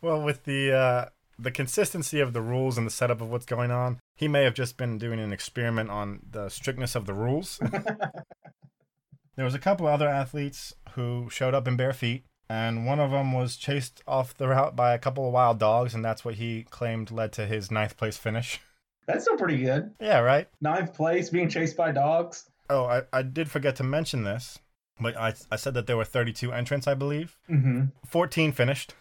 Well, 0.00 0.20
with 0.20 0.44
the 0.44 0.72
uh, 0.72 1.04
the 1.38 1.50
consistency 1.50 2.20
of 2.20 2.32
the 2.32 2.42
rules 2.42 2.76
and 2.76 2.86
the 2.86 2.90
setup 2.90 3.20
of 3.20 3.30
what's 3.30 3.46
going 3.46 3.70
on, 3.70 3.98
he 4.16 4.28
may 4.28 4.44
have 4.44 4.54
just 4.54 4.76
been 4.76 4.98
doing 4.98 5.18
an 5.18 5.32
experiment 5.32 5.90
on 5.90 6.20
the 6.30 6.48
strictness 6.48 6.94
of 6.94 7.06
the 7.06 7.14
rules. 7.14 7.58
there 9.36 9.44
was 9.44 9.54
a 9.54 9.58
couple 9.58 9.86
other 9.86 10.08
athletes 10.08 10.74
who 10.90 11.28
showed 11.30 11.54
up 11.54 11.66
in 11.66 11.76
bare 11.76 11.92
feet, 11.92 12.24
and 12.48 12.86
one 12.86 13.00
of 13.00 13.10
them 13.10 13.32
was 13.32 13.56
chased 13.56 14.02
off 14.06 14.36
the 14.36 14.48
route 14.48 14.76
by 14.76 14.94
a 14.94 14.98
couple 14.98 15.26
of 15.26 15.32
wild 15.32 15.58
dogs, 15.58 15.94
and 15.94 16.04
that's 16.04 16.24
what 16.24 16.34
he 16.34 16.64
claimed 16.70 17.10
led 17.10 17.32
to 17.32 17.46
his 17.46 17.70
ninth 17.70 17.96
place 17.96 18.16
finish. 18.16 18.60
That's 19.06 19.24
still 19.24 19.36
pretty 19.36 19.58
good. 19.58 19.90
yeah, 20.00 20.20
right. 20.20 20.48
Ninth 20.62 20.94
place, 20.94 21.28
being 21.28 21.50
chased 21.50 21.76
by 21.76 21.92
dogs. 21.92 22.48
Oh, 22.70 22.86
I, 22.86 23.02
I 23.12 23.20
did 23.20 23.50
forget 23.50 23.76
to 23.76 23.84
mention 23.84 24.24
this, 24.24 24.58
but 24.98 25.14
I, 25.14 25.34
I 25.52 25.56
said 25.56 25.74
that 25.74 25.86
there 25.86 25.98
were 25.98 26.06
32 26.06 26.50
entrants, 26.52 26.86
I 26.86 26.94
believe. 26.94 27.36
Mm-hmm. 27.50 27.82
14 28.06 28.52
finished. 28.52 28.94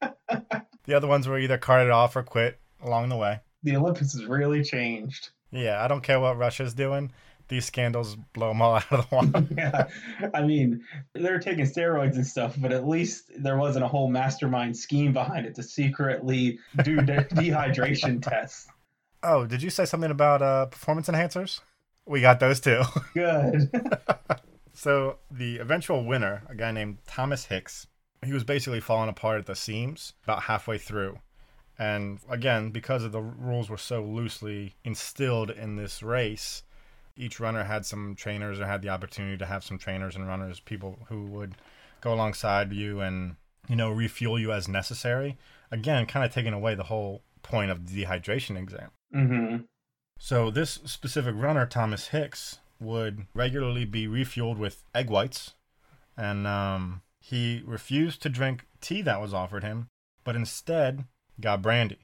the 0.00 0.94
other 0.94 1.06
ones 1.06 1.28
were 1.28 1.38
either 1.38 1.58
carted 1.58 1.90
off 1.90 2.16
or 2.16 2.22
quit 2.22 2.58
along 2.82 3.10
the 3.10 3.18
way. 3.18 3.40
The 3.62 3.76
Olympics 3.76 4.14
has 4.14 4.24
really 4.24 4.64
changed. 4.64 5.28
Yeah, 5.50 5.84
I 5.84 5.88
don't 5.88 6.02
care 6.02 6.18
what 6.18 6.38
Russia's 6.38 6.72
doing. 6.72 7.12
These 7.50 7.66
scandals 7.66 8.14
blow 8.32 8.48
them 8.48 8.62
all 8.62 8.74
out 8.76 8.92
of 8.92 9.10
the 9.10 9.14
water. 9.14 9.46
yeah, 9.58 9.88
I 10.32 10.42
mean, 10.42 10.82
they're 11.14 11.40
taking 11.40 11.66
steroids 11.66 12.14
and 12.14 12.26
stuff, 12.26 12.54
but 12.56 12.72
at 12.72 12.86
least 12.86 13.32
there 13.36 13.58
wasn't 13.58 13.84
a 13.84 13.88
whole 13.88 14.08
mastermind 14.08 14.76
scheme 14.76 15.12
behind 15.12 15.46
it 15.46 15.56
to 15.56 15.62
secretly 15.62 16.60
do 16.84 16.96
de- 17.02 17.24
dehydration 17.34 18.22
tests. 18.22 18.68
oh, 19.24 19.46
did 19.46 19.62
you 19.62 19.68
say 19.68 19.84
something 19.84 20.12
about 20.12 20.40
uh, 20.40 20.66
performance 20.66 21.08
enhancers? 21.08 21.60
We 22.06 22.20
got 22.20 22.38
those 22.38 22.60
too. 22.60 22.82
Good. 23.14 23.68
so 24.72 25.18
the 25.30 25.58
eventual 25.58 26.04
winner, 26.04 26.44
a 26.48 26.54
guy 26.54 26.70
named 26.70 26.98
Thomas 27.06 27.46
Hicks, 27.46 27.88
he 28.24 28.32
was 28.32 28.44
basically 28.44 28.80
falling 28.80 29.08
apart 29.08 29.40
at 29.40 29.46
the 29.46 29.56
seams 29.56 30.14
about 30.24 30.44
halfway 30.44 30.78
through. 30.78 31.18
And 31.78 32.20
again, 32.28 32.70
because 32.70 33.02
of 33.02 33.12
the 33.12 33.22
rules 33.22 33.68
were 33.70 33.78
so 33.78 34.04
loosely 34.04 34.74
instilled 34.84 35.50
in 35.50 35.76
this 35.76 36.02
race, 36.02 36.62
each 37.20 37.38
runner 37.38 37.64
had 37.64 37.84
some 37.84 38.14
trainers 38.16 38.58
or 38.58 38.66
had 38.66 38.82
the 38.82 38.88
opportunity 38.88 39.36
to 39.36 39.46
have 39.46 39.62
some 39.62 39.78
trainers 39.78 40.16
and 40.16 40.26
runners, 40.26 40.58
people 40.60 41.00
who 41.08 41.26
would 41.26 41.54
go 42.00 42.12
alongside 42.14 42.72
you 42.72 43.00
and, 43.00 43.36
you 43.68 43.76
know, 43.76 43.90
refuel 43.90 44.38
you 44.38 44.52
as 44.52 44.66
necessary. 44.66 45.36
Again, 45.70 46.06
kind 46.06 46.24
of 46.24 46.32
taking 46.32 46.54
away 46.54 46.74
the 46.74 46.84
whole 46.84 47.22
point 47.42 47.70
of 47.70 47.86
the 47.86 48.04
dehydration 48.04 48.56
exam. 48.56 48.90
hmm 49.12 49.56
So 50.18 50.50
this 50.50 50.80
specific 50.84 51.34
runner, 51.36 51.66
Thomas 51.66 52.08
Hicks, 52.08 52.58
would 52.80 53.26
regularly 53.34 53.84
be 53.84 54.06
refueled 54.06 54.56
with 54.56 54.84
egg 54.94 55.10
whites, 55.10 55.54
and 56.16 56.46
um, 56.46 57.02
he 57.20 57.62
refused 57.66 58.22
to 58.22 58.28
drink 58.28 58.66
tea 58.80 59.02
that 59.02 59.20
was 59.20 59.34
offered 59.34 59.62
him, 59.62 59.88
but 60.24 60.34
instead 60.34 61.04
got 61.40 61.62
brandy. 61.62 61.98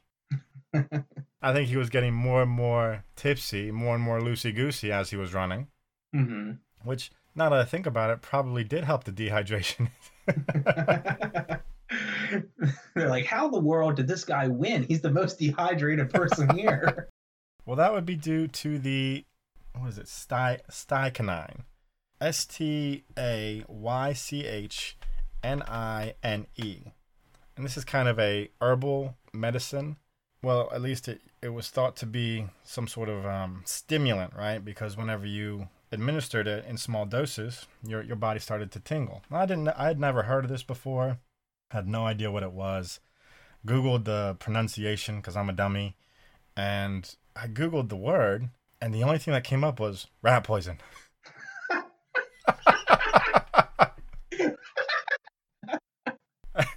I 1.42 1.52
think 1.52 1.68
he 1.68 1.76
was 1.76 1.90
getting 1.90 2.14
more 2.14 2.42
and 2.42 2.50
more 2.50 3.04
tipsy, 3.14 3.71
more 3.71 3.95
and 3.95 4.02
more 4.02 4.21
loosey 4.21 4.54
goosey 4.54 4.92
as 4.92 5.11
he 5.11 5.16
was 5.16 5.35
running, 5.35 5.68
hmm 6.12 6.52
which, 6.85 7.11
now 7.35 7.49
that 7.50 7.59
I 7.59 7.64
think 7.64 7.87
about 7.87 8.11
it, 8.11 8.23
probably 8.23 8.62
did 8.62 8.85
help 8.85 9.04
the 9.04 9.12
dehydration. 9.12 9.90
They're 12.95 13.09
like, 13.09 13.26
how 13.26 13.47
in 13.47 13.52
the 13.52 13.61
world 13.61 13.97
did 13.97 14.06
this 14.09 14.25
guy 14.25 14.49
win? 14.49 14.85
He's 14.85 15.00
the 15.00 15.11
most 15.11 15.38
dehydrated 15.38 16.11
person 16.11 16.49
here. 16.56 17.09
well, 17.66 17.76
that 17.76 17.92
would 17.92 18.06
be 18.06 18.16
due 18.16 18.47
to 18.49 18.78
the, 18.78 19.25
what 19.78 19.88
is 19.88 19.99
it, 19.99 20.09
Sty, 20.09 20.61
strychnine. 20.71 21.64
S 22.21 22.47
T 22.47 23.04
A 23.18 23.62
Y 23.68 24.12
C 24.14 24.47
H 24.47 24.97
N 25.42 25.62
I 25.62 26.14
N 26.23 26.47
E. 26.56 26.78
And 27.56 27.64
this 27.64 27.76
is 27.76 27.85
kind 27.85 28.09
of 28.09 28.18
a 28.18 28.50
herbal 28.61 29.16
medicine. 29.35 29.97
Well, 30.46 30.70
at 30.72 30.80
least 30.80 31.08
it, 31.08 31.22
it 31.42 31.48
was 31.48 31.70
thought 31.70 31.96
to 31.96 32.06
be 32.06 32.46
some 32.62 32.86
sort 32.86 33.08
of 33.08 33.26
um, 33.26 33.62
stimulant, 33.64 34.32
right? 34.32 34.64
Because 34.64 34.96
whenever 34.96 35.26
you 35.26 35.66
administered 35.90 36.46
it 36.46 36.64
in 36.66 36.76
small 36.76 37.04
doses, 37.04 37.66
your 37.82 38.00
your 38.00 38.14
body 38.14 38.38
started 38.38 38.70
to 38.70 38.78
tingle. 38.78 39.22
I 39.28 39.44
didn't 39.44 39.66
I 39.70 39.88
had 39.88 39.98
never 39.98 40.22
heard 40.22 40.44
of 40.44 40.50
this 40.52 40.62
before. 40.62 41.18
Had 41.72 41.88
no 41.88 42.06
idea 42.06 42.30
what 42.30 42.44
it 42.44 42.52
was. 42.52 43.00
Googled 43.66 44.04
the 44.04 44.36
pronunciation 44.38 45.16
because 45.16 45.36
I'm 45.36 45.48
a 45.48 45.52
dummy, 45.52 45.96
and 46.56 47.12
I 47.34 47.48
googled 47.48 47.88
the 47.88 47.96
word, 47.96 48.50
and 48.80 48.94
the 48.94 49.02
only 49.02 49.18
thing 49.18 49.34
that 49.34 49.42
came 49.42 49.64
up 49.64 49.80
was 49.80 50.06
rat 50.22 50.44
poison. 50.44 50.78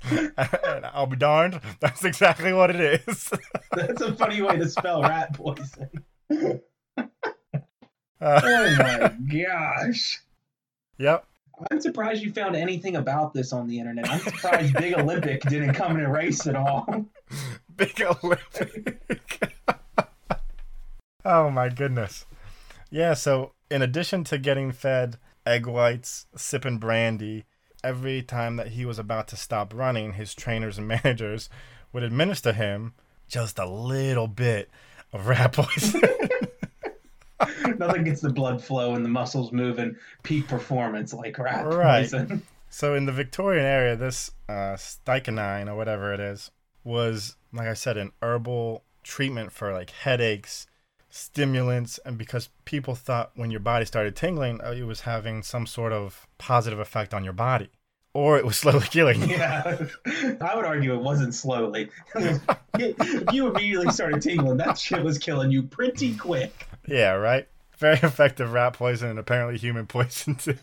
and 0.37 0.85
I'll 0.93 1.05
be 1.05 1.15
darned, 1.17 1.59
that's 1.79 2.03
exactly 2.05 2.53
what 2.53 2.69
it 2.69 3.01
is. 3.07 3.29
That's 3.71 4.01
a 4.01 4.13
funny 4.15 4.41
way 4.41 4.57
to 4.57 4.67
spell 4.67 5.01
rat 5.01 5.33
poison. 5.33 5.89
Uh, 8.21 8.41
Oh 8.43 8.75
my 8.77 9.15
gosh. 9.31 10.19
yep. 10.97 11.25
I'm 11.71 11.79
surprised 11.79 12.21
you 12.21 12.33
found 12.33 12.53
anything 12.55 12.97
about 12.97 13.33
this 13.33 13.53
on 13.53 13.65
the 13.67 13.79
internet. 13.79 14.09
I'm 14.09 14.19
surprised 14.19 14.73
Big 14.73 14.93
Olympic 14.93 15.41
didn't 15.43 15.73
come 15.73 15.95
in 15.97 16.03
a 16.05 16.11
race 16.11 16.45
at 16.45 16.55
all. 16.57 17.05
Big 17.77 18.01
Olympic. 18.01 19.41
oh 21.23 21.49
my 21.49 21.69
goodness. 21.69 22.25
Yeah, 22.91 23.13
so 23.13 23.53
in 23.71 23.81
addition 23.81 24.25
to 24.25 24.37
getting 24.37 24.73
fed 24.73 25.17
egg 25.45 25.65
whites, 25.65 26.25
sipping 26.35 26.77
brandy, 26.77 27.45
every 27.83 28.21
time 28.21 28.55
that 28.57 28.69
he 28.69 28.85
was 28.85 28.99
about 28.99 29.27
to 29.29 29.35
stop 29.35 29.73
running, 29.73 30.13
his 30.13 30.33
trainers 30.33 30.77
and 30.77 30.87
managers 31.03 31.49
would 31.93 32.03
administer 32.03 32.53
him 32.53 32.93
just 33.27 33.59
a 33.59 33.65
little 33.65 34.27
bit 34.27 34.69
of 35.13 35.27
rat 35.27 35.53
poison. 35.53 36.01
Nothing 37.77 38.03
gets 38.03 38.21
the 38.21 38.29
blood 38.31 38.61
flow 38.61 38.95
and 38.95 39.05
the 39.05 39.09
muscles 39.09 39.51
moving, 39.51 39.95
peak 40.23 40.47
performance 40.47 41.13
like 41.13 41.37
rat 41.39 41.65
Right. 41.65 42.01
poison. 42.11 42.43
So 42.69 42.93
in 42.95 43.05
the 43.05 43.11
Victorian 43.11 43.65
area, 43.65 43.95
this 43.95 44.31
uh, 44.49 44.75
strychnine 44.75 45.69
or 45.69 45.75
whatever 45.75 46.13
it 46.13 46.19
is 46.19 46.51
was, 46.83 47.35
like 47.53 47.67
I 47.67 47.73
said, 47.73 47.97
an 47.97 48.11
herbal 48.21 48.83
treatment 49.03 49.51
for 49.51 49.71
like 49.73 49.89
headaches, 49.91 50.67
stimulants, 51.09 51.99
and 52.05 52.17
because 52.17 52.49
people 52.65 52.95
thought 52.95 53.31
when 53.35 53.51
your 53.51 53.59
body 53.59 53.85
started 53.85 54.15
tingling, 54.15 54.61
uh, 54.61 54.71
it 54.71 54.83
was 54.83 55.01
having 55.01 55.43
some 55.43 55.65
sort 55.65 55.91
of 55.91 56.27
positive 56.37 56.79
effect 56.79 57.13
on 57.13 57.23
your 57.23 57.33
body, 57.33 57.69
or 58.13 58.37
it 58.37 58.45
was 58.45 58.57
slowly 58.59 58.87
killing 58.87 59.21
you. 59.21 59.35
Yeah, 59.35 59.87
I 60.41 60.55
would 60.55 60.65
argue 60.65 60.93
it 60.93 61.01
wasn't 61.01 61.33
slowly. 61.33 61.89
if 62.15 63.33
you 63.33 63.47
immediately 63.47 63.91
started 63.91 64.21
tingling, 64.21 64.57
that 64.57 64.77
shit 64.77 65.03
was 65.03 65.17
killing 65.17 65.51
you 65.51 65.63
pretty 65.63 66.15
quick. 66.15 66.67
Yeah, 66.87 67.11
right. 67.11 67.47
Very 67.77 67.97
effective 68.03 68.51
rat 68.51 68.73
poison 68.73 69.09
and 69.09 69.19
apparently 69.19 69.57
human 69.57 69.87
poison 69.87 70.35
too. 70.35 70.55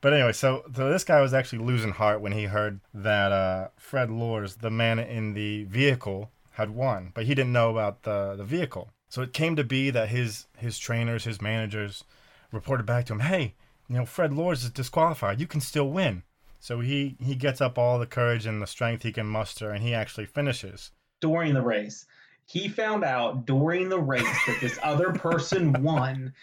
but 0.00 0.12
anyway, 0.12 0.32
so, 0.32 0.64
so 0.74 0.90
this 0.90 1.04
guy 1.04 1.20
was 1.20 1.34
actually 1.34 1.64
losing 1.64 1.92
heart 1.92 2.20
when 2.20 2.32
he 2.32 2.44
heard 2.44 2.80
that 2.94 3.30
uh, 3.32 3.68
Fred 3.76 4.10
Lors, 4.10 4.56
the 4.56 4.70
man 4.70 4.98
in 4.98 5.34
the 5.34 5.64
vehicle, 5.64 6.30
had 6.52 6.70
won, 6.70 7.12
but 7.14 7.24
he 7.24 7.34
didn't 7.34 7.52
know 7.52 7.70
about 7.70 8.02
the 8.02 8.34
the 8.36 8.44
vehicle. 8.44 8.92
So 9.08 9.22
it 9.22 9.32
came 9.32 9.56
to 9.56 9.64
be 9.64 9.90
that 9.90 10.08
his 10.08 10.46
his 10.56 10.78
trainers, 10.78 11.24
his 11.24 11.40
managers, 11.40 12.04
reported 12.52 12.86
back 12.86 13.06
to 13.06 13.14
him, 13.14 13.20
"Hey, 13.20 13.54
you 13.88 13.96
know 13.96 14.06
Fred 14.06 14.32
Lors 14.32 14.64
is 14.64 14.70
disqualified. 14.70 15.40
You 15.40 15.46
can 15.46 15.60
still 15.60 15.88
win." 15.88 16.22
So 16.60 16.80
he 16.80 17.16
he 17.18 17.34
gets 17.34 17.60
up 17.60 17.78
all 17.78 17.98
the 17.98 18.06
courage 18.06 18.46
and 18.46 18.60
the 18.60 18.66
strength 18.66 19.02
he 19.02 19.12
can 19.12 19.26
muster, 19.26 19.70
and 19.70 19.82
he 19.82 19.94
actually 19.94 20.26
finishes. 20.26 20.92
During 21.20 21.54
the 21.54 21.62
race, 21.62 22.06
he 22.44 22.68
found 22.68 23.04
out 23.04 23.46
during 23.46 23.88
the 23.88 24.00
race 24.00 24.46
that 24.46 24.60
this 24.60 24.78
other 24.82 25.12
person 25.12 25.72
won, 25.82 26.34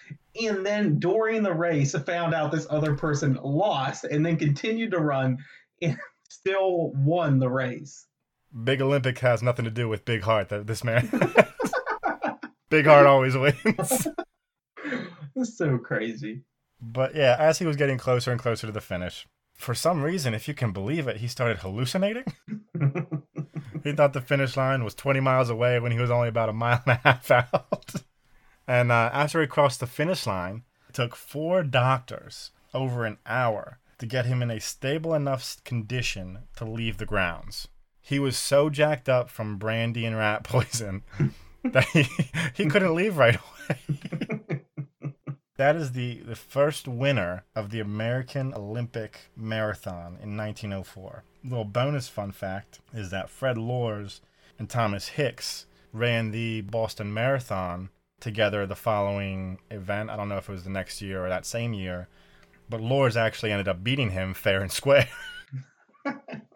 and 0.41 0.65
then 0.65 0.99
during 0.99 1.43
the 1.43 1.53
race 1.53 1.93
found 1.93 2.33
out 2.33 2.51
this 2.51 2.67
other 2.69 2.95
person 2.95 3.39
lost, 3.43 4.05
and 4.05 4.25
then 4.25 4.37
continued 4.37 4.91
to 4.91 4.99
run 4.99 5.37
and 5.81 5.97
still 6.29 6.91
won 6.93 7.39
the 7.39 7.49
race. 7.49 8.06
Big 8.63 8.81
Olympic 8.81 9.19
has 9.19 9.43
nothing 9.43 9.65
to 9.65 9.71
do 9.71 9.87
with 9.89 10.05
Big 10.05 10.23
Heart. 10.23 10.49
That 10.49 10.67
this 10.67 10.83
man, 10.83 11.09
Big 12.69 12.85
Heart 12.85 13.07
always 13.07 13.35
wins. 13.35 14.07
It's 15.39 15.55
so 15.55 15.77
crazy. 15.77 16.41
But 16.81 17.13
yeah, 17.13 17.35
as 17.37 17.59
he 17.59 17.65
was 17.67 17.75
getting 17.75 17.99
closer 17.99 18.31
and 18.31 18.41
closer 18.41 18.65
to 18.65 18.73
the 18.73 18.81
finish, 18.81 19.27
for 19.53 19.75
some 19.75 20.01
reason, 20.01 20.33
if 20.33 20.47
you 20.47 20.55
can 20.55 20.71
believe 20.71 21.07
it, 21.07 21.17
he 21.17 21.27
started 21.27 21.57
hallucinating. 21.57 22.23
he 23.83 23.91
thought 23.91 24.13
the 24.13 24.21
finish 24.21 24.57
line 24.57 24.83
was 24.83 24.95
20 24.95 25.19
miles 25.19 25.49
away 25.51 25.79
when 25.79 25.91
he 25.91 25.99
was 25.99 26.09
only 26.09 26.27
about 26.27 26.49
a 26.49 26.53
mile 26.53 26.81
and 26.87 26.97
a 26.97 27.07
half 27.07 27.29
out. 27.29 27.93
and 28.67 28.91
uh, 28.91 29.11
after 29.13 29.41
he 29.41 29.47
crossed 29.47 29.79
the 29.79 29.87
finish 29.87 30.25
line, 30.25 30.63
it 30.89 30.95
took 30.95 31.15
four 31.15 31.61
doctors 31.61 32.51
over 32.73 33.05
an 33.05 33.17
hour 33.25 33.79
to 33.99 34.05
get 34.05 34.25
him 34.25 34.41
in 34.41 34.51
a 34.51 34.59
stable 34.59 35.13
enough 35.13 35.57
condition 35.63 36.39
to 36.55 36.65
leave 36.65 36.97
the 36.97 37.05
grounds. 37.05 37.67
He 38.07 38.19
was 38.19 38.37
so 38.37 38.69
jacked 38.69 39.09
up 39.09 39.29
from 39.29 39.57
brandy 39.57 40.05
and 40.05 40.15
rat 40.15 40.45
poison 40.45 41.03
that 41.65 41.83
he, 41.89 42.07
he 42.53 42.65
couldn't 42.67 42.95
leave 42.95 43.17
right 43.17 43.35
away. 43.35 44.61
that 45.57 45.75
is 45.75 45.91
the, 45.91 46.19
the 46.19 46.37
first 46.37 46.87
winner 46.87 47.43
of 47.53 47.69
the 47.69 47.81
American 47.81 48.53
Olympic 48.53 49.29
Marathon 49.35 50.17
in 50.23 50.37
1904. 50.37 51.25
little 51.43 51.65
bonus 51.65 52.07
fun 52.07 52.31
fact 52.31 52.79
is 52.93 53.09
that 53.09 53.29
Fred 53.29 53.57
Lors 53.57 54.21
and 54.57 54.69
Thomas 54.69 55.09
Hicks 55.09 55.65
ran 55.91 56.31
the 56.31 56.61
Boston 56.61 57.13
Marathon 57.13 57.89
together 58.21 58.65
the 58.65 58.75
following 58.75 59.59
event. 59.69 60.09
I 60.09 60.15
don't 60.15 60.29
know 60.29 60.37
if 60.37 60.47
it 60.47 60.53
was 60.53 60.63
the 60.63 60.69
next 60.69 61.01
year 61.01 61.25
or 61.25 61.27
that 61.27 61.45
same 61.45 61.73
year, 61.73 62.07
but 62.69 62.79
Lors 62.79 63.17
actually 63.17 63.51
ended 63.51 63.67
up 63.67 63.83
beating 63.83 64.11
him 64.11 64.33
fair 64.33 64.61
and 64.61 64.71
square. 64.71 65.09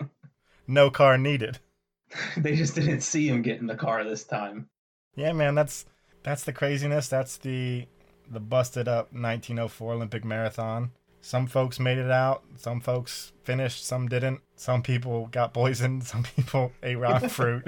no 0.67 0.89
car 0.89 1.17
needed. 1.17 1.59
they 2.37 2.55
just 2.55 2.75
didn't 2.75 3.01
see 3.01 3.27
him 3.27 3.41
get 3.41 3.59
in 3.59 3.67
the 3.67 3.75
car 3.75 4.03
this 4.03 4.23
time. 4.23 4.69
Yeah, 5.15 5.33
man, 5.33 5.55
that's 5.55 5.85
that's 6.23 6.43
the 6.43 6.53
craziness. 6.53 7.07
That's 7.07 7.37
the 7.37 7.87
the 8.29 8.39
busted 8.39 8.87
up 8.87 9.11
1904 9.13 9.93
Olympic 9.93 10.23
marathon. 10.23 10.91
Some 11.21 11.45
folks 11.45 11.79
made 11.79 11.99
it 11.99 12.09
out, 12.09 12.43
some 12.55 12.81
folks 12.81 13.31
finished, 13.43 13.85
some 13.85 14.07
didn't. 14.07 14.41
Some 14.55 14.81
people 14.81 15.27
got 15.27 15.53
poisoned, 15.53 16.03
some 16.05 16.23
people 16.23 16.71
ate 16.81 16.95
rock 16.97 17.23
fruit. 17.29 17.63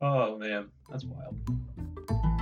oh 0.00 0.38
man, 0.38 0.70
that's 0.88 1.04
wild. 1.04 2.33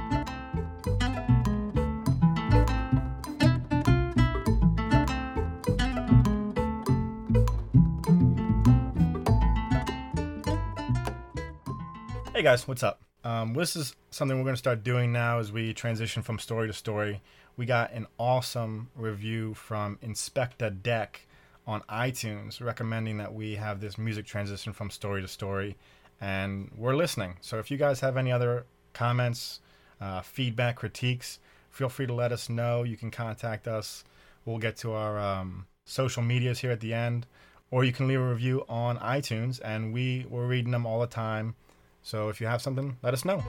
Hey 12.42 12.48
guys, 12.48 12.66
what's 12.66 12.82
up? 12.82 13.00
Um, 13.22 13.54
this 13.54 13.76
is 13.76 13.94
something 14.10 14.36
we're 14.36 14.42
going 14.42 14.54
to 14.54 14.58
start 14.58 14.82
doing 14.82 15.12
now 15.12 15.38
as 15.38 15.52
we 15.52 15.72
transition 15.72 16.24
from 16.24 16.40
story 16.40 16.66
to 16.66 16.72
story. 16.72 17.22
We 17.56 17.66
got 17.66 17.92
an 17.92 18.08
awesome 18.18 18.90
review 18.96 19.54
from 19.54 19.96
Inspector 20.02 20.68
Deck 20.70 21.24
on 21.68 21.82
iTunes 21.82 22.60
recommending 22.60 23.18
that 23.18 23.32
we 23.32 23.54
have 23.54 23.80
this 23.80 23.96
music 23.96 24.26
transition 24.26 24.72
from 24.72 24.90
story 24.90 25.22
to 25.22 25.28
story, 25.28 25.76
and 26.20 26.72
we're 26.76 26.96
listening. 26.96 27.36
So 27.40 27.60
if 27.60 27.70
you 27.70 27.76
guys 27.76 28.00
have 28.00 28.16
any 28.16 28.32
other 28.32 28.66
comments, 28.92 29.60
uh, 30.00 30.22
feedback, 30.22 30.74
critiques, 30.74 31.38
feel 31.70 31.88
free 31.88 32.08
to 32.08 32.12
let 32.12 32.32
us 32.32 32.48
know. 32.48 32.82
You 32.82 32.96
can 32.96 33.12
contact 33.12 33.68
us. 33.68 34.02
We'll 34.44 34.58
get 34.58 34.76
to 34.78 34.94
our 34.94 35.16
um, 35.16 35.66
social 35.84 36.24
medias 36.24 36.58
here 36.58 36.72
at 36.72 36.80
the 36.80 36.92
end, 36.92 37.24
or 37.70 37.84
you 37.84 37.92
can 37.92 38.08
leave 38.08 38.18
a 38.20 38.28
review 38.28 38.64
on 38.68 38.98
iTunes, 38.98 39.60
and 39.64 39.92
we 39.92 40.26
we're 40.28 40.48
reading 40.48 40.72
them 40.72 40.86
all 40.86 40.98
the 40.98 41.06
time 41.06 41.54
so 42.02 42.28
if 42.28 42.40
you 42.40 42.46
have 42.46 42.62
something, 42.62 42.96
let 43.02 43.14
us 43.14 43.24
know. 43.24 43.42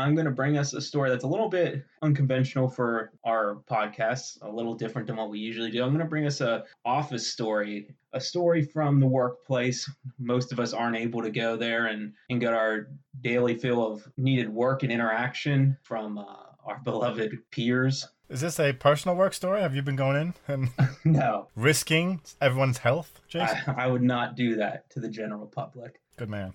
I'm 0.00 0.14
going 0.14 0.24
to 0.24 0.30
bring 0.30 0.56
us 0.56 0.72
a 0.72 0.80
story 0.80 1.10
that's 1.10 1.24
a 1.24 1.28
little 1.28 1.48
bit 1.48 1.84
unconventional 2.02 2.68
for 2.68 3.12
our 3.24 3.62
podcast, 3.70 4.38
a 4.42 4.50
little 4.50 4.74
different 4.74 5.06
than 5.06 5.16
what 5.16 5.30
we 5.30 5.38
usually 5.38 5.70
do. 5.70 5.82
I'm 5.82 5.90
going 5.90 6.00
to 6.00 6.08
bring 6.08 6.26
us 6.26 6.40
a 6.40 6.64
office 6.84 7.26
story, 7.26 7.94
a 8.12 8.20
story 8.20 8.62
from 8.62 8.98
the 8.98 9.06
workplace. 9.06 9.90
Most 10.18 10.52
of 10.52 10.60
us 10.60 10.72
aren't 10.72 10.96
able 10.96 11.22
to 11.22 11.30
go 11.30 11.56
there 11.56 11.86
and, 11.86 12.14
and 12.30 12.40
get 12.40 12.54
our 12.54 12.88
daily 13.20 13.56
fill 13.56 13.86
of 13.86 14.08
needed 14.16 14.48
work 14.48 14.82
and 14.82 14.90
interaction 14.90 15.76
from 15.82 16.18
uh, 16.18 16.24
our 16.64 16.80
beloved 16.84 17.38
peers. 17.50 18.08
Is 18.30 18.40
this 18.40 18.60
a 18.60 18.72
personal 18.72 19.16
work 19.16 19.34
story? 19.34 19.60
Have 19.60 19.74
you 19.74 19.82
been 19.82 19.96
going 19.96 20.16
in 20.16 20.34
and 20.46 20.70
no 21.04 21.48
risking 21.56 22.20
everyone's 22.40 22.78
health, 22.78 23.20
Jason? 23.26 23.58
I, 23.66 23.84
I 23.84 23.86
would 23.88 24.04
not 24.04 24.36
do 24.36 24.54
that 24.54 24.88
to 24.90 25.00
the 25.00 25.08
general 25.08 25.46
public. 25.46 26.00
Good 26.16 26.30
man. 26.30 26.54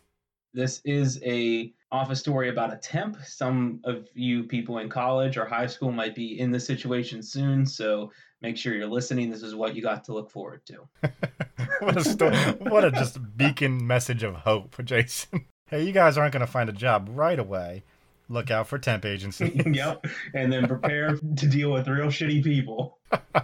This 0.53 0.79
is 0.85 1.21
a 1.25 1.73
office 1.91 2.21
story 2.21 2.47
about 2.47 2.71
a 2.71 2.77
temp. 2.77 3.17
Some 3.25 3.81
of 3.83 4.07
you 4.13 4.43
people 4.45 4.77
in 4.77 4.87
college 4.87 5.35
or 5.35 5.45
high 5.45 5.67
school 5.67 5.91
might 5.91 6.15
be 6.15 6.39
in 6.39 6.49
this 6.49 6.65
situation 6.65 7.21
soon, 7.21 7.65
so 7.65 8.09
make 8.41 8.55
sure 8.55 8.73
you're 8.73 8.87
listening. 8.87 9.29
This 9.29 9.43
is 9.43 9.53
what 9.53 9.75
you 9.75 9.81
got 9.81 10.05
to 10.05 10.13
look 10.13 10.31
forward 10.31 10.61
to. 10.67 10.87
what 11.79 11.97
a 11.97 12.05
story! 12.05 12.37
What 12.69 12.85
a 12.85 12.91
just 12.91 13.19
beacon 13.35 13.85
message 13.85 14.23
of 14.23 14.35
hope, 14.35 14.77
Jason. 14.85 15.45
Hey, 15.67 15.83
you 15.83 15.93
guys 15.93 16.15
aren't 16.15 16.31
going 16.31 16.45
to 16.45 16.51
find 16.51 16.69
a 16.69 16.73
job 16.73 17.09
right 17.11 17.39
away 17.39 17.83
look 18.29 18.51
out 18.51 18.67
for 18.67 18.77
temp 18.77 19.05
agency. 19.05 19.61
yep. 19.71 20.05
And 20.33 20.51
then 20.51 20.67
prepare 20.67 21.15
to 21.15 21.47
deal 21.47 21.71
with 21.71 21.87
real 21.87 22.07
shitty 22.07 22.43
people. 22.43 22.97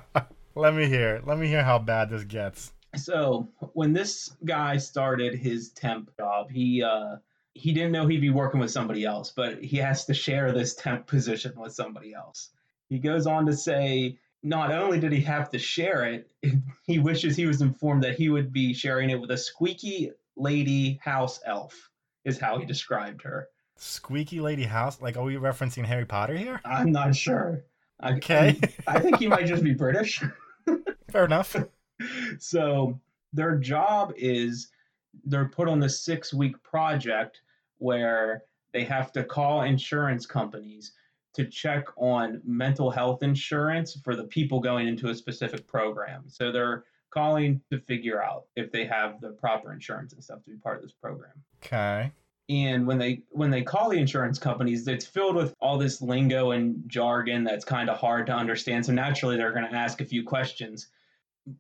Let 0.56 0.74
me 0.74 0.88
hear. 0.88 1.22
Let 1.26 1.38
me 1.38 1.48
hear 1.48 1.63
how 1.63 1.80
bad 1.80 2.10
this 2.10 2.24
gets. 2.24 2.74
So 2.96 3.48
when 3.74 3.94
this 3.94 4.36
guy 4.44 4.78
started 4.78 5.36
his 5.36 5.70
temp 5.70 6.15
job, 6.17 6.52
he 6.52 6.84
uh 6.84 7.17
he 7.54 7.74
didn't 7.74 7.91
know 7.91 8.08
he'd 8.08 8.22
be 8.22 8.30
working 8.30 8.60
with 8.60 8.72
somebody 8.72 9.06
else, 9.06 9.32
but 9.36 9.63
he 9.63 9.78
has 9.78 10.06
to 10.06 10.13
share 10.13 10.52
this 10.52 10.76
temp 10.76 11.08
position 11.08 11.54
with 11.58 11.74
somebody 11.74 12.13
else. 12.13 12.50
He 12.89 13.00
goes 13.00 13.28
on 13.28 13.46
to 13.46 13.54
say 13.54 14.17
not 14.44 14.72
only 14.72 15.00
did 15.00 15.12
he 15.12 15.22
have 15.22 15.50
to 15.52 15.60
share 15.60 16.06
it, 16.06 16.32
he 16.86 17.00
wishes 17.00 17.36
he 17.36 17.46
was 17.46 17.62
informed 17.62 18.04
that 18.04 18.15
he 18.15 18.30
would 18.30 18.52
be 18.52 18.74
sharing 18.74 19.10
it 19.10 19.20
with 19.20 19.32
a 19.32 19.38
squeaky 19.38 20.12
lady 20.36 21.00
house 21.04 21.39
elf, 21.46 21.89
is 22.26 22.39
how 22.39 22.58
he 22.58 22.65
described 22.65 23.22
her. 23.24 23.48
Squeaky 23.75 24.39
Lady 24.39 24.63
House? 24.63 25.01
Like, 25.01 25.17
are 25.17 25.23
we 25.23 25.36
referencing 25.36 25.86
Harry 25.86 26.05
Potter 26.05 26.36
here? 26.36 26.62
I'm 26.65 26.91
not 26.91 27.15
sure. 27.15 27.63
Okay. 28.03 28.57
I, 28.88 28.95
I 28.95 28.99
think 28.99 29.17
he 29.17 29.27
might 29.27 29.45
just 29.45 29.63
be 29.63 29.73
British. 29.73 30.23
Fair 31.12 31.25
enough. 31.25 31.55
So 32.39 32.99
their 33.31 33.57
job 33.57 34.12
is 34.17 34.69
they're 35.25 35.49
put 35.49 35.67
on 35.67 35.79
this 35.79 36.03
six 36.03 36.34
week 36.34 36.55
project 36.63 37.41
where 37.77 38.45
they 38.73 38.84
have 38.86 39.12
to 39.12 39.23
call 39.23 39.62
insurance 39.62 40.25
companies 40.25 40.93
to 41.36 41.45
check 41.45 41.86
on 41.97 42.41
mental 42.43 42.89
health 42.89 43.21
insurance 43.21 43.99
for 44.03 44.15
the 44.15 44.23
people 44.23 44.60
going 44.60 44.88
into 44.88 45.10
a 45.10 45.15
specific 45.15 45.67
program. 45.67 46.23
So 46.25 46.51
they're 46.51 46.86
calling 47.12 47.62
to 47.69 47.79
figure 47.81 48.23
out 48.23 48.45
if 48.55 48.71
they 48.71 48.86
have 48.86 49.21
the 49.21 49.29
proper 49.29 49.71
insurance 49.73 50.13
and 50.13 50.23
stuff 50.23 50.41
to 50.45 50.49
be 50.49 50.57
part 50.57 50.77
of 50.77 50.81
this 50.81 50.93
program. 50.93 51.34
Okay 51.63 52.12
and 52.51 52.85
when 52.85 52.97
they 52.97 53.23
when 53.29 53.49
they 53.49 53.63
call 53.63 53.89
the 53.89 53.97
insurance 53.97 54.37
companies 54.37 54.87
it's 54.87 55.05
filled 55.05 55.35
with 55.35 55.55
all 55.59 55.77
this 55.77 56.01
lingo 56.01 56.51
and 56.51 56.83
jargon 56.87 57.43
that's 57.43 57.63
kind 57.63 57.89
of 57.89 57.97
hard 57.97 58.27
to 58.27 58.33
understand 58.33 58.85
so 58.85 58.91
naturally 58.91 59.37
they're 59.37 59.53
going 59.53 59.67
to 59.67 59.75
ask 59.75 60.01
a 60.01 60.05
few 60.05 60.23
questions 60.23 60.87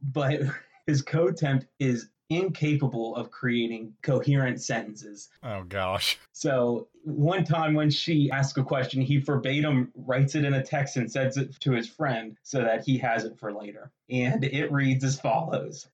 but 0.03 0.41
his 0.85 1.01
co-temp 1.01 1.63
is 1.79 2.09
incapable 2.31 3.13
of 3.17 3.29
creating 3.29 3.93
coherent 4.01 4.61
sentences. 4.61 5.27
Oh 5.43 5.63
gosh. 5.63 6.17
So 6.31 6.87
one 7.03 7.43
time 7.43 7.73
when 7.73 7.89
she 7.89 8.31
asked 8.31 8.57
a 8.57 8.63
question, 8.63 9.01
he 9.01 9.17
verbatim 9.17 9.91
writes 9.95 10.35
it 10.35 10.45
in 10.45 10.53
a 10.53 10.63
text 10.63 10.95
and 10.95 11.11
sends 11.11 11.35
it 11.35 11.59
to 11.59 11.73
his 11.73 11.89
friend 11.89 12.37
so 12.41 12.61
that 12.61 12.85
he 12.85 12.97
has 12.99 13.25
it 13.25 13.37
for 13.37 13.51
later. 13.51 13.91
And 14.09 14.45
it 14.45 14.71
reads 14.71 15.03
as 15.03 15.19
follows. 15.19 15.87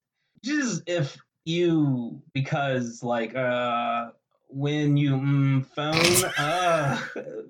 Just 0.44 0.84
if 0.86 1.18
you 1.46 2.22
because 2.34 3.02
like 3.02 3.34
uh 3.34 4.10
when 4.50 4.98
you 4.98 5.12
mm, 5.12 5.66
phone 5.66 6.32
uh 6.38 7.00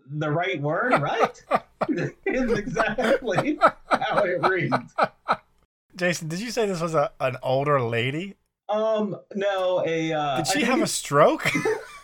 the 0.10 0.30
right 0.30 0.62
word, 0.62 1.00
right? 1.02 1.44
is 2.26 2.52
exactly 2.52 3.60
how 3.90 4.24
it 4.24 4.48
reads. 4.48 4.96
Jason, 5.96 6.28
did 6.28 6.40
you 6.40 6.52
say 6.52 6.66
this 6.66 6.82
was 6.82 6.96
a, 6.96 7.12
an 7.20 7.38
older 7.42 7.82
lady? 7.82 8.36
Um, 8.70 9.18
no, 9.34 9.84
a. 9.86 10.12
Uh, 10.12 10.38
Did 10.38 10.48
she 10.48 10.64
have 10.64 10.82
a 10.82 10.88
stroke? 10.88 11.50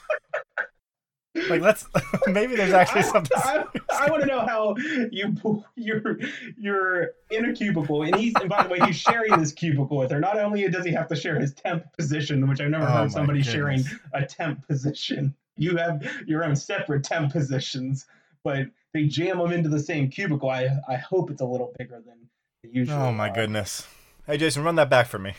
like, 1.49 1.61
let's 1.61 1.87
maybe 2.27 2.55
there's 2.55 2.73
actually 2.73 3.01
I, 3.01 3.03
something. 3.03 3.37
I, 3.37 3.65
I 3.91 4.09
want 4.09 4.21
to 4.21 4.27
know 4.27 4.41
how 4.41 4.75
you 5.11 5.35
you're 5.75 6.19
you're 6.57 7.11
in 7.31 7.45
a 7.45 7.53
cubicle, 7.53 8.03
and 8.03 8.15
he's 8.15 8.33
and 8.35 8.49
by 8.49 8.63
the 8.63 8.69
way, 8.69 8.79
he's 8.85 8.95
sharing 8.95 9.37
this 9.39 9.51
cubicle 9.51 9.97
with 9.97 10.11
her. 10.11 10.19
Not 10.19 10.37
only 10.37 10.67
does 10.69 10.85
he 10.85 10.91
have 10.91 11.07
to 11.07 11.15
share 11.15 11.39
his 11.39 11.53
temp 11.53 11.85
position, 11.97 12.47
which 12.47 12.61
I've 12.61 12.69
never 12.69 12.85
Oh 12.85 12.91
heard 12.91 13.11
somebody 13.11 13.41
sharing 13.41 13.83
a 14.13 14.25
temp 14.25 14.67
position. 14.67 15.35
You 15.57 15.77
have 15.77 16.07
your 16.27 16.43
own 16.43 16.55
separate 16.55 17.03
temp 17.03 17.31
positions, 17.31 18.05
but 18.43 18.67
they 18.93 19.05
jam 19.05 19.39
them 19.39 19.51
into 19.51 19.69
the 19.69 19.79
same 19.79 20.09
cubicle. 20.09 20.49
I 20.49 20.69
I 20.87 20.95
hope 20.95 21.31
it's 21.31 21.41
a 21.41 21.45
little 21.45 21.73
bigger 21.77 22.01
than 22.05 22.29
the 22.63 22.69
usual. 22.69 22.97
Oh 22.97 23.11
my 23.11 23.29
are. 23.29 23.33
goodness. 23.33 23.87
Hey 24.27 24.37
Jason, 24.37 24.63
run 24.63 24.75
that 24.75 24.89
back 24.89 25.07
for 25.07 25.19
me. 25.19 25.33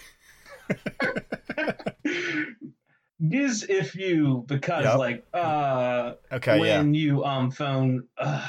Is 3.20 3.64
if 3.68 3.94
you 3.94 4.44
because 4.48 4.84
Yep. 4.84 4.98
like 4.98 5.24
uh 5.32 6.14
Okay, 6.32 6.56
yeah. 6.56 6.78
when 6.78 6.94
you 6.94 7.24
um 7.24 7.50
phone 7.50 8.04
uh, 8.18 8.46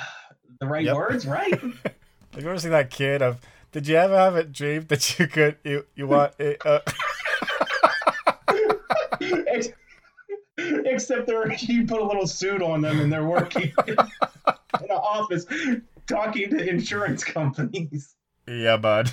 the 0.60 0.66
right 0.68 0.84
Yep. 0.86 0.96
words, 0.96 1.26
right? 1.28 1.52
Have 1.54 2.44
you 2.44 2.50
ever 2.50 2.58
seen 2.60 2.72
that 2.72 2.90
kid 2.90 3.22
of? 3.22 3.40
Did 3.72 3.88
you 3.88 3.96
ever 3.98 4.18
have 4.18 4.36
a 4.36 4.44
dream 4.44 4.86
that 4.88 5.20
you 5.20 5.28
could 5.28 5.58
you 5.64 5.86
you 5.96 6.08
want 6.08 6.34
it? 6.40 6.62
Uh, 6.66 6.80
Except 10.58 11.28
they're 11.28 11.52
you 11.54 11.86
put 11.86 12.00
a 12.00 12.04
little 12.06 12.26
suit 12.28 12.62
on 12.62 12.82
them 12.82 13.00
and 13.02 13.12
they're 13.12 13.26
working 13.26 13.72
in 13.88 13.96
an 13.98 14.90
office 14.92 15.46
talking 16.08 16.50
to 16.50 16.70
insurance 16.70 17.24
companies. 17.24 18.16
yeah, 18.48 18.78
bud. 18.78 19.12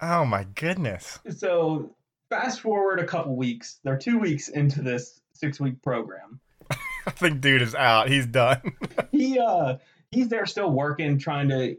oh 0.00 0.24
my 0.24 0.44
goodness. 0.54 1.18
So 1.36 1.94
fast 2.34 2.60
forward 2.60 2.98
a 2.98 3.06
couple 3.06 3.36
weeks. 3.36 3.78
They're 3.84 3.98
two 3.98 4.18
weeks 4.18 4.48
into 4.48 4.82
this 4.82 5.20
six 5.34 5.60
week 5.60 5.82
program. 5.82 6.40
I 7.06 7.10
think 7.10 7.40
dude 7.40 7.62
is 7.62 7.74
out. 7.74 8.08
He's 8.08 8.26
done. 8.26 8.60
he 9.12 9.38
uh 9.38 9.76
he's 10.10 10.28
there 10.28 10.46
still 10.46 10.70
working 10.70 11.18
trying 11.18 11.48
to 11.48 11.76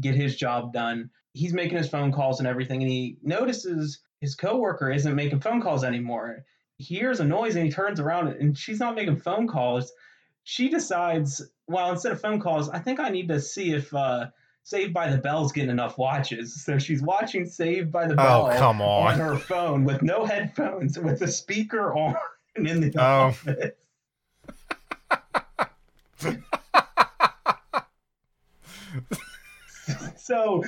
get 0.00 0.14
his 0.14 0.36
job 0.36 0.72
done 0.72 1.10
he's 1.32 1.52
making 1.52 1.76
his 1.76 1.88
phone 1.88 2.12
calls 2.12 2.38
and 2.38 2.48
everything 2.48 2.82
and 2.82 2.90
he 2.90 3.18
notices 3.22 4.00
his 4.20 4.34
coworker 4.34 4.90
isn't 4.90 5.14
making 5.14 5.40
phone 5.40 5.60
calls 5.60 5.84
anymore 5.84 6.44
he 6.78 6.96
hears 6.96 7.20
a 7.20 7.24
noise 7.24 7.54
and 7.54 7.64
he 7.64 7.70
turns 7.70 8.00
around 8.00 8.28
and 8.28 8.58
she's 8.58 8.80
not 8.80 8.94
making 8.94 9.16
phone 9.16 9.46
calls 9.46 9.92
she 10.44 10.68
decides 10.68 11.46
well 11.68 11.90
instead 11.90 12.12
of 12.12 12.20
phone 12.20 12.40
calls 12.40 12.68
i 12.70 12.78
think 12.78 12.98
i 12.98 13.08
need 13.10 13.28
to 13.28 13.40
see 13.40 13.72
if 13.72 13.94
uh 13.94 14.26
saved 14.66 14.92
by 14.92 15.08
the 15.08 15.16
bell's 15.18 15.52
getting 15.52 15.70
enough 15.70 15.96
watches 15.96 16.64
so 16.64 16.76
she's 16.76 17.00
watching 17.00 17.46
saved 17.46 17.92
by 17.92 18.04
the 18.04 18.14
oh, 18.14 18.16
bell 18.16 18.50
Oh 18.52 18.58
come 18.58 18.82
on 18.82 19.12
on. 19.12 19.18
her 19.20 19.36
phone 19.36 19.84
with 19.84 20.02
no 20.02 20.24
headphones 20.24 20.98
with 20.98 21.20
the 21.20 21.28
speaker 21.28 21.94
on 21.94 22.16
in 22.56 22.80
the 22.80 22.92
Oh. 22.98 23.28
office 23.28 23.70
so 30.16 30.62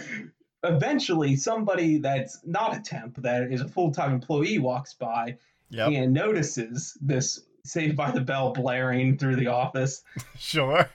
eventually 0.62 1.36
somebody 1.36 1.98
that's 1.98 2.40
not 2.44 2.76
a 2.76 2.80
temp 2.80 3.16
that 3.22 3.52
is 3.52 3.60
a 3.60 3.68
full-time 3.68 4.12
employee 4.12 4.58
walks 4.58 4.94
by 4.94 5.36
Yep. 5.70 5.90
and 5.92 6.14
notices 6.14 6.96
this 7.02 7.40
saved 7.62 7.94
by 7.94 8.10
the 8.10 8.22
bell 8.22 8.54
blaring 8.54 9.18
through 9.18 9.36
the 9.36 9.48
office 9.48 10.02
Sure. 10.38 10.88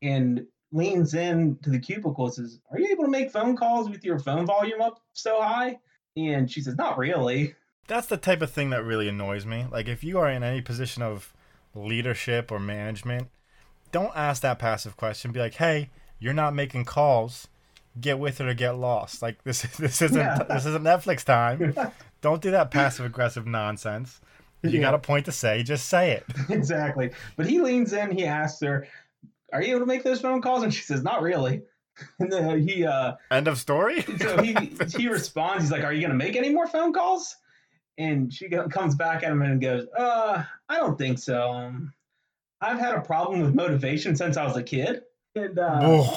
and 0.00 0.46
leans 0.72 1.14
in 1.14 1.56
to 1.62 1.70
the 1.70 1.78
cubicle 1.78 2.24
and 2.24 2.34
says 2.34 2.58
are 2.70 2.78
you 2.78 2.88
able 2.90 3.04
to 3.04 3.10
make 3.10 3.30
phone 3.30 3.54
calls 3.56 3.90
with 3.90 4.04
your 4.04 4.18
phone 4.18 4.46
volume 4.46 4.80
up 4.80 4.98
so 5.12 5.40
high 5.40 5.78
and 6.16 6.50
she 6.50 6.60
says 6.62 6.74
not 6.76 6.96
really 6.98 7.54
That's 7.88 8.06
the 8.06 8.16
type 8.16 8.40
of 8.42 8.50
thing 8.50 8.70
that 8.70 8.84
really 8.84 9.08
annoys 9.08 9.44
me. 9.44 9.66
Like 9.70 9.86
if 9.88 10.02
you 10.04 10.18
are 10.18 10.30
in 10.30 10.42
any 10.42 10.60
position 10.62 11.02
of 11.02 11.32
leadership 11.74 12.50
or 12.52 12.58
management, 12.60 13.28
don't 13.90 14.12
ask 14.16 14.40
that 14.42 14.58
passive 14.58 14.96
question. 14.96 15.32
Be 15.32 15.40
like, 15.40 15.54
"Hey, 15.54 15.90
you're 16.18 16.32
not 16.32 16.54
making 16.54 16.84
calls. 16.84 17.48
Get 18.00 18.18
with 18.18 18.40
it 18.40 18.46
or 18.48 18.54
get 18.54 18.76
lost." 18.78 19.20
Like 19.22 19.42
this 19.44 19.62
this 19.78 20.00
isn't 20.00 20.18
Yeah. 20.18 20.38
this 20.48 20.64
isn't 20.66 20.82
Netflix 20.84 21.24
time. 21.24 21.74
don't 22.20 22.40
do 22.40 22.50
that 22.52 22.70
passive 22.70 23.04
aggressive 23.04 23.46
nonsense. 23.46 24.20
You 24.62 24.70
Yeah. 24.70 24.80
got 24.80 24.94
a 24.94 24.98
point 24.98 25.24
to 25.26 25.32
say, 25.32 25.62
just 25.62 25.88
say 25.88 26.12
it. 26.12 26.24
exactly 26.50 27.10
but 27.36 27.46
he 27.46 27.60
leans 27.60 27.92
in 27.92 28.10
he 28.12 28.24
asks 28.24 28.60
her 28.62 28.86
are 29.52 29.62
you 29.62 29.70
able 29.70 29.80
to 29.80 29.86
make 29.86 30.02
those 30.02 30.20
phone 30.20 30.40
calls 30.42 30.62
and 30.62 30.72
she 30.72 30.82
says 30.82 31.02
not 31.02 31.22
really 31.22 31.62
and 32.18 32.32
then 32.32 32.66
he 32.66 32.84
uh 32.84 33.14
End 33.30 33.48
of 33.48 33.58
story. 33.58 34.02
so 34.18 34.42
he 34.42 34.54
he 34.96 35.08
responds. 35.08 35.64
He's 35.64 35.72
like, 35.72 35.84
"Are 35.84 35.92
you 35.92 36.02
gonna 36.02 36.14
make 36.14 36.36
any 36.36 36.50
more 36.50 36.66
phone 36.66 36.92
calls?" 36.92 37.36
And 37.98 38.32
she 38.32 38.48
comes 38.48 38.94
back 38.94 39.22
at 39.22 39.30
him 39.30 39.42
and 39.42 39.60
goes, 39.60 39.86
"Uh, 39.96 40.42
I 40.68 40.76
don't 40.78 40.96
think 40.96 41.18
so. 41.18 41.52
Um, 41.52 41.92
I've 42.60 42.78
had 42.78 42.94
a 42.94 43.00
problem 43.00 43.40
with 43.40 43.54
motivation 43.54 44.16
since 44.16 44.36
I 44.36 44.44
was 44.44 44.56
a 44.56 44.62
kid, 44.62 45.02
and 45.34 45.58
uh, 45.58 46.16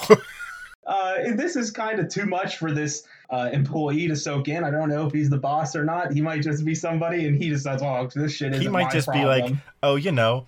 uh, 0.88 1.16
this 1.36 1.56
is 1.56 1.72
kind 1.72 2.00
of 2.00 2.08
too 2.08 2.26
much 2.26 2.58
for 2.58 2.72
this 2.72 3.04
uh, 3.30 3.50
employee 3.52 4.08
to 4.08 4.16
soak 4.16 4.48
in. 4.48 4.64
I 4.64 4.72
don't 4.72 4.88
know 4.88 5.06
if 5.06 5.12
he's 5.12 5.30
the 5.30 5.38
boss 5.38 5.76
or 5.76 5.84
not. 5.84 6.14
He 6.14 6.22
might 6.22 6.42
just 6.42 6.64
be 6.64 6.76
somebody, 6.76 7.28
and 7.28 7.36
he 7.36 7.50
decides, 7.50 7.82
"Oh, 7.82 8.08
this 8.16 8.34
shit 8.34 8.54
is." 8.54 8.62
he 8.62 8.70
might 8.70 8.92
just 8.92 9.12
be 9.12 9.26
like, 9.26 9.54
"Oh, 9.84 9.96
you 9.96 10.14
know, 10.14 10.46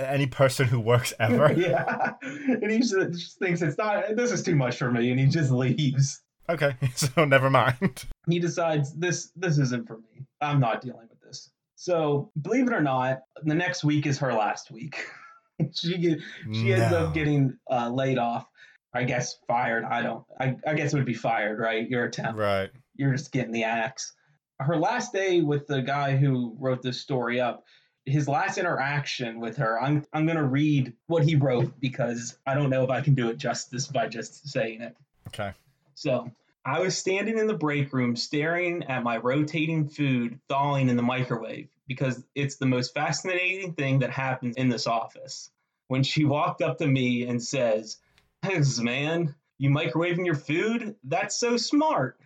any 0.00 0.26
person 0.26 0.66
who 0.66 0.80
works 0.80 1.12
ever." 1.18 1.52
yeah, 1.56 2.12
and 2.22 2.70
he 2.70 2.78
just, 2.78 3.38
thinks 3.38 3.62
it's 3.62 3.78
not. 3.78 4.16
This 4.16 4.32
is 4.32 4.42
too 4.42 4.56
much 4.56 4.76
for 4.76 4.90
me, 4.90 5.10
and 5.10 5.20
he 5.20 5.26
just 5.26 5.50
leaves. 5.50 6.22
okay, 6.48 6.74
so 6.94 7.24
never 7.24 7.50
mind. 7.50 8.04
he 8.28 8.38
decides 8.38 8.94
this 8.94 9.30
this 9.36 9.58
isn't 9.58 9.86
for 9.86 9.98
me. 9.98 10.26
I'm 10.40 10.60
not 10.60 10.80
dealing 10.80 11.08
with 11.08 11.20
this. 11.20 11.50
So 11.76 12.30
believe 12.40 12.66
it 12.66 12.74
or 12.74 12.82
not, 12.82 13.20
the 13.42 13.54
next 13.54 13.84
week 13.84 14.06
is 14.06 14.18
her 14.18 14.32
last 14.32 14.70
week. 14.70 15.06
she 15.74 15.98
get, 15.98 16.18
she 16.52 16.72
ends 16.72 16.92
up 16.94 17.14
getting 17.14 17.56
uh, 17.70 17.90
laid 17.90 18.18
off. 18.18 18.46
I 18.92 19.04
guess 19.04 19.36
fired. 19.46 19.84
I 19.84 20.02
don't. 20.02 20.24
I, 20.40 20.56
I 20.66 20.74
guess 20.74 20.92
it 20.92 20.96
would 20.96 21.06
be 21.06 21.14
fired, 21.14 21.58
right? 21.58 21.88
You're 21.88 22.04
a 22.04 22.10
temp. 22.10 22.36
right. 22.36 22.70
You're 22.96 23.12
just 23.12 23.32
getting 23.32 23.52
the 23.52 23.64
axe. 23.64 24.12
Her 24.58 24.76
last 24.76 25.12
day 25.12 25.40
with 25.40 25.66
the 25.66 25.80
guy 25.80 26.16
who 26.16 26.56
wrote 26.58 26.82
this 26.82 27.00
story 27.00 27.40
up. 27.40 27.64
His 28.06 28.28
last 28.28 28.58
interaction 28.58 29.40
with 29.40 29.56
her. 29.58 29.80
I'm 29.80 30.04
I'm 30.12 30.26
gonna 30.26 30.44
read 30.44 30.94
what 31.06 31.22
he 31.22 31.36
wrote 31.36 31.78
because 31.80 32.38
I 32.46 32.54
don't 32.54 32.70
know 32.70 32.82
if 32.84 32.90
I 32.90 33.00
can 33.00 33.14
do 33.14 33.28
it 33.28 33.36
justice 33.36 33.86
by 33.86 34.08
just 34.08 34.48
saying 34.48 34.80
it. 34.80 34.96
Okay. 35.28 35.52
So 35.94 36.30
I 36.64 36.80
was 36.80 36.96
standing 36.96 37.38
in 37.38 37.46
the 37.46 37.54
break 37.54 37.92
room 37.92 38.16
staring 38.16 38.84
at 38.84 39.02
my 39.02 39.16
rotating 39.16 39.88
food 39.88 40.38
thawing 40.48 40.88
in 40.88 40.96
the 40.96 41.02
microwave 41.02 41.68
because 41.86 42.22
it's 42.34 42.56
the 42.56 42.66
most 42.66 42.94
fascinating 42.94 43.72
thing 43.72 44.00
that 44.00 44.10
happens 44.10 44.56
in 44.56 44.68
this 44.68 44.86
office. 44.86 45.50
When 45.88 46.02
she 46.02 46.24
walked 46.24 46.62
up 46.62 46.78
to 46.78 46.86
me 46.86 47.24
and 47.24 47.42
says, 47.42 47.96
Thanks, 48.42 48.78
man, 48.78 49.34
you 49.58 49.70
microwaving 49.70 50.24
your 50.24 50.34
food? 50.34 50.94
That's 51.04 51.38
so 51.38 51.56
smart. 51.56 52.18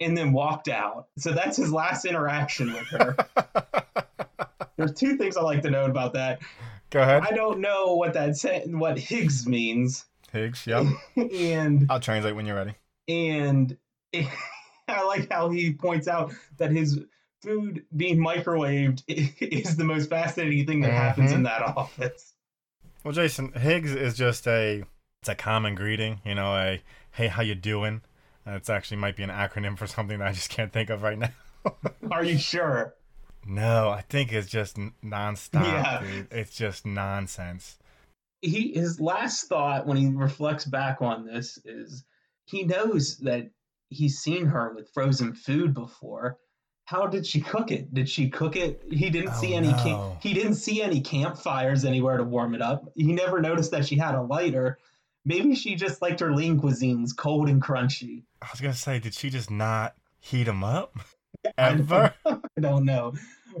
And 0.00 0.16
then 0.16 0.32
walked 0.32 0.68
out. 0.68 1.06
So 1.18 1.32
that's 1.32 1.56
his 1.56 1.72
last 1.72 2.04
interaction 2.04 2.72
with 2.72 2.88
her. 2.88 3.16
There's 4.86 4.98
two 4.98 5.16
things 5.16 5.36
I 5.36 5.42
like 5.42 5.62
to 5.62 5.70
know 5.70 5.84
about 5.86 6.12
that. 6.14 6.40
Go 6.90 7.00
ahead. 7.02 7.22
I 7.28 7.30
don't 7.34 7.60
know 7.60 7.94
what 7.96 8.12
that 8.14 8.36
sa- 8.36 8.60
what 8.66 8.98
Higgs 8.98 9.46
means, 9.46 10.04
Higgs. 10.32 10.66
Yep. 10.66 10.86
and 11.32 11.86
I'll 11.90 12.00
translate 12.00 12.34
when 12.36 12.46
you're 12.46 12.56
ready. 12.56 12.74
and 13.08 13.76
I 14.88 15.04
like 15.06 15.30
how 15.32 15.48
he 15.50 15.72
points 15.72 16.06
out 16.08 16.32
that 16.58 16.70
his 16.70 17.00
food 17.40 17.84
being 17.96 18.18
microwaved 18.18 19.02
is 19.08 19.76
the 19.76 19.84
most 19.84 20.10
fascinating 20.10 20.66
thing 20.66 20.80
that 20.82 20.92
happens 20.92 21.30
Mhm. 21.32 21.36
in 21.36 21.42
that 21.44 21.62
office. 21.62 22.34
Well, 23.04 23.12
Jason, 23.12 23.52
Higgs 23.52 23.92
is 23.94 24.14
just 24.16 24.46
a 24.46 24.84
it's 25.20 25.28
a 25.28 25.34
common 25.34 25.74
greeting, 25.74 26.20
you 26.24 26.34
know, 26.34 26.54
a 26.56 26.82
hey, 27.12 27.28
how 27.28 27.42
you 27.42 27.54
doing? 27.54 28.02
And 28.44 28.54
it's 28.56 28.68
actually 28.70 28.96
might 28.98 29.16
be 29.16 29.22
an 29.22 29.30
acronym 29.30 29.78
for 29.78 29.86
something 29.86 30.18
that 30.18 30.28
I 30.28 30.32
just 30.32 30.50
can't 30.50 30.72
think 30.72 30.90
of 30.90 31.02
right 31.02 31.18
now. 31.18 31.30
Are 32.10 32.24
you 32.24 32.38
sure? 32.38 32.94
No, 33.46 33.90
I 33.90 34.02
think 34.02 34.32
it's 34.32 34.48
just 34.48 34.76
nonstop, 35.04 35.62
Yeah. 35.64 36.00
dude. 36.02 36.28
It's 36.32 36.56
just 36.56 36.86
nonsense. 36.86 37.78
He 38.40 38.72
his 38.74 39.00
last 39.00 39.48
thought 39.48 39.86
when 39.86 39.96
he 39.96 40.08
reflects 40.08 40.64
back 40.64 41.00
on 41.00 41.24
this 41.26 41.58
is 41.64 42.04
he 42.44 42.64
knows 42.64 43.18
that 43.18 43.50
he's 43.88 44.18
seen 44.18 44.46
her 44.46 44.72
with 44.74 44.90
frozen 44.92 45.34
food 45.34 45.74
before, 45.74 46.38
how 46.86 47.06
did 47.06 47.24
she 47.26 47.40
cook 47.40 47.70
it? 47.70 47.92
Did 47.94 48.08
she 48.08 48.28
cook 48.30 48.56
it? 48.56 48.82
He 48.90 49.10
didn't 49.10 49.30
Oh, 49.34 49.40
see 49.40 49.54
any 49.54 49.68
no. 49.68 49.76
camp, 49.82 50.22
he 50.22 50.34
didn't 50.34 50.54
see 50.54 50.82
any 50.82 51.00
campfires 51.00 51.84
anywhere 51.84 52.16
to 52.16 52.24
warm 52.24 52.54
it 52.54 52.62
up. 52.62 52.88
He 52.96 53.12
never 53.12 53.40
noticed 53.40 53.70
that 53.70 53.86
she 53.86 53.96
had 53.96 54.14
a 54.16 54.22
lighter. 54.22 54.78
Maybe 55.24 55.54
she 55.54 55.76
just 55.76 56.02
liked 56.02 56.18
her 56.18 56.34
lean 56.34 56.60
cuisines 56.60 57.16
cold 57.16 57.48
and 57.48 57.62
crunchy. 57.62 58.24
I 58.40 58.48
was 58.50 58.60
gonna 58.60 58.74
say, 58.74 58.98
did 58.98 59.14
she 59.14 59.30
just 59.30 59.50
not 59.50 59.94
heat 60.18 60.44
them 60.44 60.64
up 60.64 60.94
ever? 61.58 62.14
I 62.26 62.60
don't 62.60 62.84
know. 62.84 63.14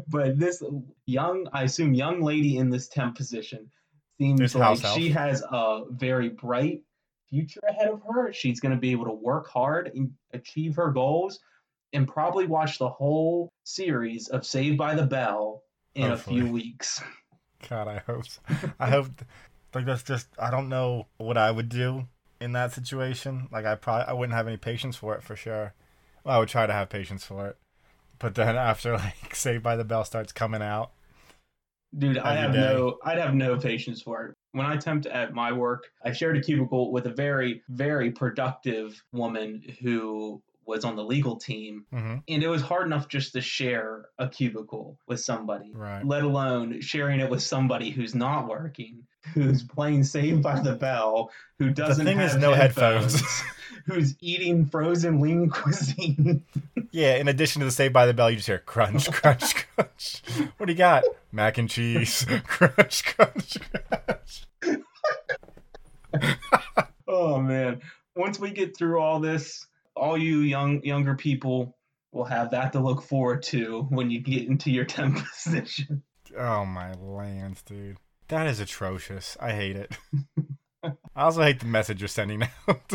But 0.08 0.38
this 0.38 0.62
young, 1.06 1.48
I 1.52 1.64
assume 1.64 1.94
young 1.94 2.22
lady 2.22 2.56
in 2.56 2.70
this 2.70 2.88
temp 2.88 3.16
position 3.16 3.70
seems 4.18 4.40
This 4.40 4.54
like 4.54 4.78
she 4.94 5.10
has 5.10 5.42
a 5.42 5.82
very 5.90 6.28
bright 6.28 6.82
future 7.28 7.60
ahead 7.68 7.88
of 7.88 8.02
her. 8.08 8.32
She's 8.32 8.60
going 8.60 8.74
to 8.74 8.80
be 8.80 8.92
able 8.92 9.06
to 9.06 9.12
work 9.12 9.48
hard 9.48 9.90
and 9.94 10.12
achieve 10.32 10.76
her 10.76 10.90
goals 10.90 11.40
and 11.92 12.08
probably 12.08 12.46
watch 12.46 12.78
the 12.78 12.88
whole 12.88 13.52
series 13.64 14.28
of 14.28 14.46
Saved 14.46 14.78
by 14.78 14.94
the 14.94 15.06
Bell 15.06 15.62
in 15.94 16.10
a 16.10 16.16
few 16.16 16.46
weeks. 16.46 17.02
God, 17.68 17.88
I 17.88 17.98
hope. 18.06 18.26
So. 18.26 18.40
I 18.78 18.90
hope. 18.90 19.06
Like 19.74 19.86
that's 19.86 20.02
just. 20.02 20.28
I 20.38 20.50
don't 20.50 20.68
know 20.68 21.06
what 21.16 21.36
I 21.36 21.50
would 21.50 21.68
do 21.68 22.06
in 22.40 22.52
that 22.52 22.72
situation. 22.72 23.48
Like 23.52 23.64
I 23.64 23.74
probably 23.76 24.06
I 24.06 24.12
wouldn't 24.12 24.34
have 24.34 24.46
any 24.46 24.56
patience 24.56 24.96
for 24.96 25.14
it 25.14 25.22
for 25.22 25.36
sure. 25.36 25.74
Well, 26.24 26.36
I 26.36 26.38
would 26.38 26.48
try 26.48 26.66
to 26.66 26.72
have 26.72 26.88
patience 26.88 27.24
for 27.24 27.48
it, 27.48 27.56
but 28.22 28.34
then 28.34 28.56
after 28.56 28.92
like 28.96 29.34
Saved 29.34 29.62
by 29.62 29.76
the 29.76 29.84
Bell 29.84 30.04
starts 30.04 30.32
coming 30.32 30.62
out, 30.62 30.92
Dude, 31.96 32.16
I 32.16 32.36
have 32.36 32.52
day. 32.52 32.60
no 32.60 32.96
I'd 33.04 33.18
have 33.18 33.34
no 33.34 33.58
patience 33.58 34.00
for 34.00 34.24
it. 34.26 34.34
When 34.52 34.64
I 34.66 34.76
temped 34.76 35.06
at 35.12 35.34
my 35.34 35.52
work, 35.52 35.84
I 36.04 36.12
shared 36.12 36.36
a 36.38 36.40
cubicle 36.40 36.90
with 36.92 37.06
a 37.06 37.10
very, 37.12 37.62
very 37.68 38.10
productive 38.12 39.02
woman 39.12 39.62
who 39.82 40.42
was 40.64 40.84
on 40.84 40.94
the 40.96 41.04
legal 41.04 41.36
team. 41.36 41.84
hmm 41.90 42.16
And 42.28 42.42
it 42.42 42.48
was 42.48 42.62
hard 42.62 42.86
enough 42.86 43.08
just 43.08 43.32
to 43.32 43.40
share 43.40 44.06
a 44.18 44.28
cubicle 44.28 44.96
with 45.08 45.20
somebody, 45.20 45.72
right? 45.74 46.06
let 46.06 46.22
alone 46.22 46.80
sharing 46.80 47.20
it 47.20 47.28
with 47.28 47.42
somebody 47.42 47.90
who's 47.90 48.14
not 48.14 48.46
working, 48.48 49.02
who's 49.34 49.62
playing 49.62 50.04
Saved 50.04 50.42
by 50.42 50.60
the 50.60 50.74
Bell, 50.74 51.30
who 51.58 51.70
doesn't 51.70 52.04
thing 52.04 52.18
have 52.18 52.30
is 52.30 52.36
no 52.36 52.52
headphones. 52.52 53.22
who's 53.86 54.14
eating 54.20 54.66
frozen 54.66 55.20
lean 55.20 55.48
cuisine. 55.48 56.44
Yeah. 56.94 57.16
In 57.16 57.26
addition 57.26 57.60
to 57.60 57.64
the 57.64 57.70
Saved 57.70 57.94
by 57.94 58.04
the 58.04 58.12
Bell, 58.12 58.28
you 58.28 58.36
just 58.36 58.46
hear 58.46 58.58
crunch, 58.58 59.10
crunch, 59.10 59.66
crunch. 59.74 60.22
What 60.58 60.66
do 60.66 60.72
you 60.72 60.76
got? 60.76 61.04
Mac 61.32 61.56
and 61.56 61.70
cheese. 61.70 62.26
crunch, 62.46 63.06
crunch, 63.06 63.56
crunch. 63.70 64.46
Oh 67.08 67.40
man. 67.40 67.80
Once 68.14 68.38
we 68.38 68.50
get 68.50 68.76
through 68.76 69.00
all 69.00 69.20
this, 69.20 69.66
all 69.96 70.18
you 70.18 70.40
young 70.40 70.84
younger 70.84 71.14
people 71.14 71.78
will 72.12 72.26
have 72.26 72.50
that 72.50 72.74
to 72.74 72.80
look 72.80 73.00
forward 73.00 73.42
to 73.44 73.86
when 73.88 74.10
you 74.10 74.20
get 74.20 74.46
into 74.46 74.70
your 74.70 74.84
temp 74.84 75.18
position. 75.42 76.02
Oh 76.36 76.66
my 76.66 76.92
lands, 76.92 77.62
dude. 77.62 77.96
That 78.32 78.46
is 78.46 78.60
atrocious. 78.60 79.36
I 79.40 79.52
hate 79.52 79.76
it. 79.76 79.94
I 80.82 80.94
also 81.22 81.42
hate 81.42 81.60
the 81.60 81.66
message 81.66 82.00
you're 82.00 82.08
sending 82.08 82.42
out. 82.66 82.94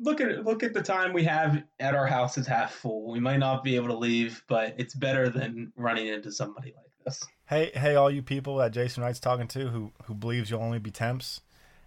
Look 0.00 0.20
at 0.20 0.44
look 0.44 0.64
at 0.64 0.74
the 0.74 0.82
time 0.82 1.12
we 1.12 1.22
have 1.22 1.62
at 1.78 1.94
our 1.94 2.08
house 2.08 2.36
is 2.36 2.44
half 2.44 2.72
full. 2.72 3.08
We 3.12 3.20
might 3.20 3.36
not 3.36 3.62
be 3.62 3.76
able 3.76 3.86
to 3.86 3.96
leave, 3.96 4.42
but 4.48 4.74
it's 4.78 4.96
better 4.96 5.28
than 5.28 5.72
running 5.76 6.08
into 6.08 6.32
somebody 6.32 6.74
like 6.76 6.90
this. 7.04 7.22
hey, 7.46 7.70
hey, 7.72 7.94
all 7.94 8.10
you 8.10 8.20
people 8.20 8.56
that 8.56 8.72
Jason 8.72 9.04
Wright's 9.04 9.20
talking 9.20 9.46
to 9.46 9.68
who 9.68 9.92
who 10.06 10.14
believes 10.14 10.50
you'll 10.50 10.60
only 10.60 10.80
be 10.80 10.90
temps. 10.90 11.42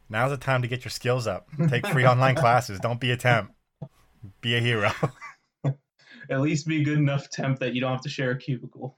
Now's 0.08 0.32
the 0.32 0.38
time 0.38 0.62
to 0.62 0.70
get 0.70 0.86
your 0.86 0.92
skills 0.92 1.28
up. 1.28 1.50
Take 1.68 1.86
free 1.88 2.06
online 2.08 2.36
classes. 2.36 2.80
Don't 2.80 3.02
be 3.02 3.12
a 3.12 3.18
temp. 3.18 3.52
Be 4.40 4.56
a 4.56 4.62
hero. 4.62 4.94
At 6.30 6.40
least 6.40 6.68
be 6.68 6.86
good 6.86 7.00
enough 7.00 7.30
temp 7.30 7.60
that 7.60 7.74
you 7.74 7.82
don't 7.82 7.92
have 7.92 8.04
to 8.04 8.10
share 8.10 8.32
a 8.32 8.38
cubicle. 8.38 8.98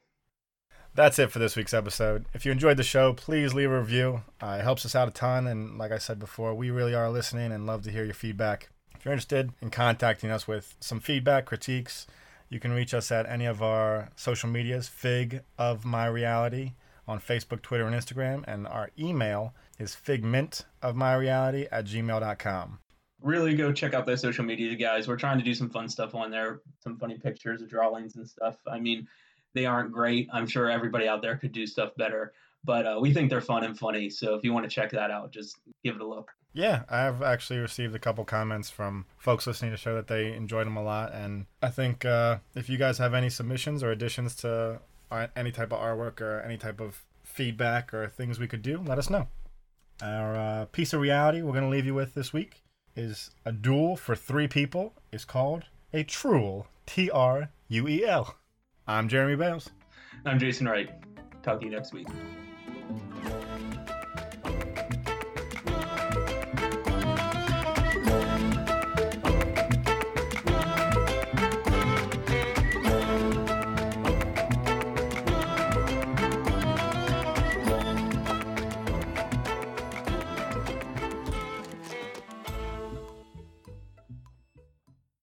That's 0.95 1.19
it 1.19 1.29
for 1.29 1.39
this 1.39 1.58
week's 1.58 1.73
episode. 1.73 2.23
If 2.34 2.45
you 2.45 2.53
enjoyed 2.53 2.77
the 2.77 2.84
show, 2.84 3.12
please 3.12 3.53
leave 3.53 3.69
a 3.69 3.77
review. 3.77 4.21
Uh, 4.41 4.60
it 4.60 4.63
helps 4.63 4.86
us 4.86 4.95
out 4.95 5.10
a 5.10 5.12
ton, 5.12 5.45
and 5.45 5.77
like 5.77 5.91
I 5.91 5.97
said 5.97 6.19
before, 6.19 6.55
we 6.55 6.71
really 6.71 6.95
are 6.95 7.10
listening 7.10 7.51
and 7.51 7.65
love 7.65 7.84
to 7.84 7.91
hear 7.91 8.05
your 8.05 8.13
feedback. 8.13 8.69
If 8.97 9.03
you're 9.03 9.12
interested 9.12 9.51
in 9.62 9.71
contacting 9.71 10.31
us 10.31 10.47
with 10.47 10.77
some 10.79 11.01
feedback, 11.01 11.45
critiques, 11.45 12.08
you 12.47 12.62
can 12.62 12.71
reach 12.71 12.93
us 12.93 13.12
at 13.12 13.29
any 13.29 13.45
of 13.45 13.62
our 13.62 14.08
social 14.15 14.47
medias, 14.47 14.88
Fig 14.88 15.41
of 15.58 15.84
My 15.84 16.05
Reality, 16.05 16.71
on 17.10 17.19
Facebook, 17.19 17.62
Twitter, 17.62 17.86
and 17.86 17.93
Instagram, 17.93 18.45
and 18.47 18.65
our 18.65 18.89
email 18.97 19.53
is 19.77 19.97
figmentofmyreality 20.01 21.67
at 21.73 21.86
gmail.com. 21.88 22.79
Really 23.21 23.53
go 23.53 23.73
check 23.73 23.93
out 23.93 24.05
those 24.05 24.21
social 24.21 24.45
media 24.45 24.73
guys. 24.75 25.10
We're 25.10 25.17
trying 25.17 25.39
to 25.39 25.43
do 25.43 25.53
some 25.53 25.69
fun 25.69 25.89
stuff 25.89 26.15
on 26.15 26.31
there, 26.31 26.62
some 26.79 26.97
funny 26.97 27.17
pictures, 27.17 27.62
drawings, 27.67 28.15
and 28.15 28.25
stuff. 28.25 28.55
I 28.65 28.79
mean, 28.79 29.10
they 29.56 29.65
aren't 29.65 29.91
great. 29.91 30.30
I'm 30.32 30.46
sure 30.46 30.70
everybody 30.70 31.08
out 31.08 31.24
there 31.24 31.38
could 31.38 31.52
do 31.52 31.65
stuff 31.65 31.89
better, 31.98 32.34
but 32.63 32.86
uh, 32.86 32.98
we 33.02 33.13
think 33.13 33.32
they're 33.32 33.41
fun 33.41 33.63
and 33.63 33.78
funny. 33.78 34.10
So 34.10 34.36
if 34.36 34.44
you 34.44 34.54
want 34.54 34.70
to 34.70 34.70
check 34.70 34.91
that 34.91 35.10
out, 35.10 35.32
just 35.32 35.58
give 35.84 35.96
it 35.96 36.02
a 36.02 36.08
look. 36.08 36.30
Yeah, 36.54 36.84
I've 36.88 37.22
actually 37.22 37.60
received 37.60 37.96
a 37.96 38.00
couple 38.00 38.24
comments 38.24 38.70
from 38.70 39.06
folks 39.18 39.48
listening 39.48 39.72
to 39.72 39.74
the 39.74 39.82
show 39.82 39.96
that 39.96 40.08
they 40.08 40.32
enjoyed 40.34 40.68
them 40.68 40.78
a 40.78 40.84
lot, 40.84 41.13
and 41.13 41.48
I 41.63 41.70
think 41.70 42.06
uh, 42.06 42.38
if 42.54 42.70
you 42.70 42.78
guys 42.78 43.00
have 43.00 43.13
any 43.13 43.30
submissions 43.30 43.82
or 43.82 43.91
additions 43.91 44.36
to 44.38 44.80
any 45.36 45.52
type 45.52 45.74
of 45.74 45.80
artwork 45.80 46.22
or 46.22 46.41
any 46.41 46.58
type 46.58 46.80
of 46.80 47.04
feedback 47.24 47.94
or 47.94 48.08
things 48.08 48.39
we 48.39 48.48
could 48.48 48.62
do, 48.62 48.82
let 48.86 48.98
us 48.98 49.10
know. 49.10 49.28
Our 50.02 50.36
uh, 50.36 50.65
piece 50.65 50.94
of 50.94 51.02
reality 51.02 51.41
we're 51.41 51.54
going 51.54 51.63
to 51.63 51.70
leave 51.70 51.86
you 51.86 51.94
with 51.94 52.13
this 52.13 52.34
week 52.34 52.63
is 52.96 53.32
a 53.46 53.52
duel 53.52 53.96
for 53.96 54.15
three 54.15 54.48
people 54.48 54.94
is 55.12 55.26
called 55.26 55.63
a 55.94 56.04
truel. 56.04 56.65
T 56.86 57.10
R 57.10 57.50
U 57.70 57.88
E 57.88 58.06
L. 58.06 58.36
I'm 58.88 59.10
Jeremy 59.10 59.36
Bales. 59.36 59.69
I'm 60.26 60.38
Jason 60.38 60.67
Wright. 60.67 60.89
Talk 61.41 61.60
to 61.60 61.65
you 61.65 61.71
next 61.71 61.91
week. 61.91 62.08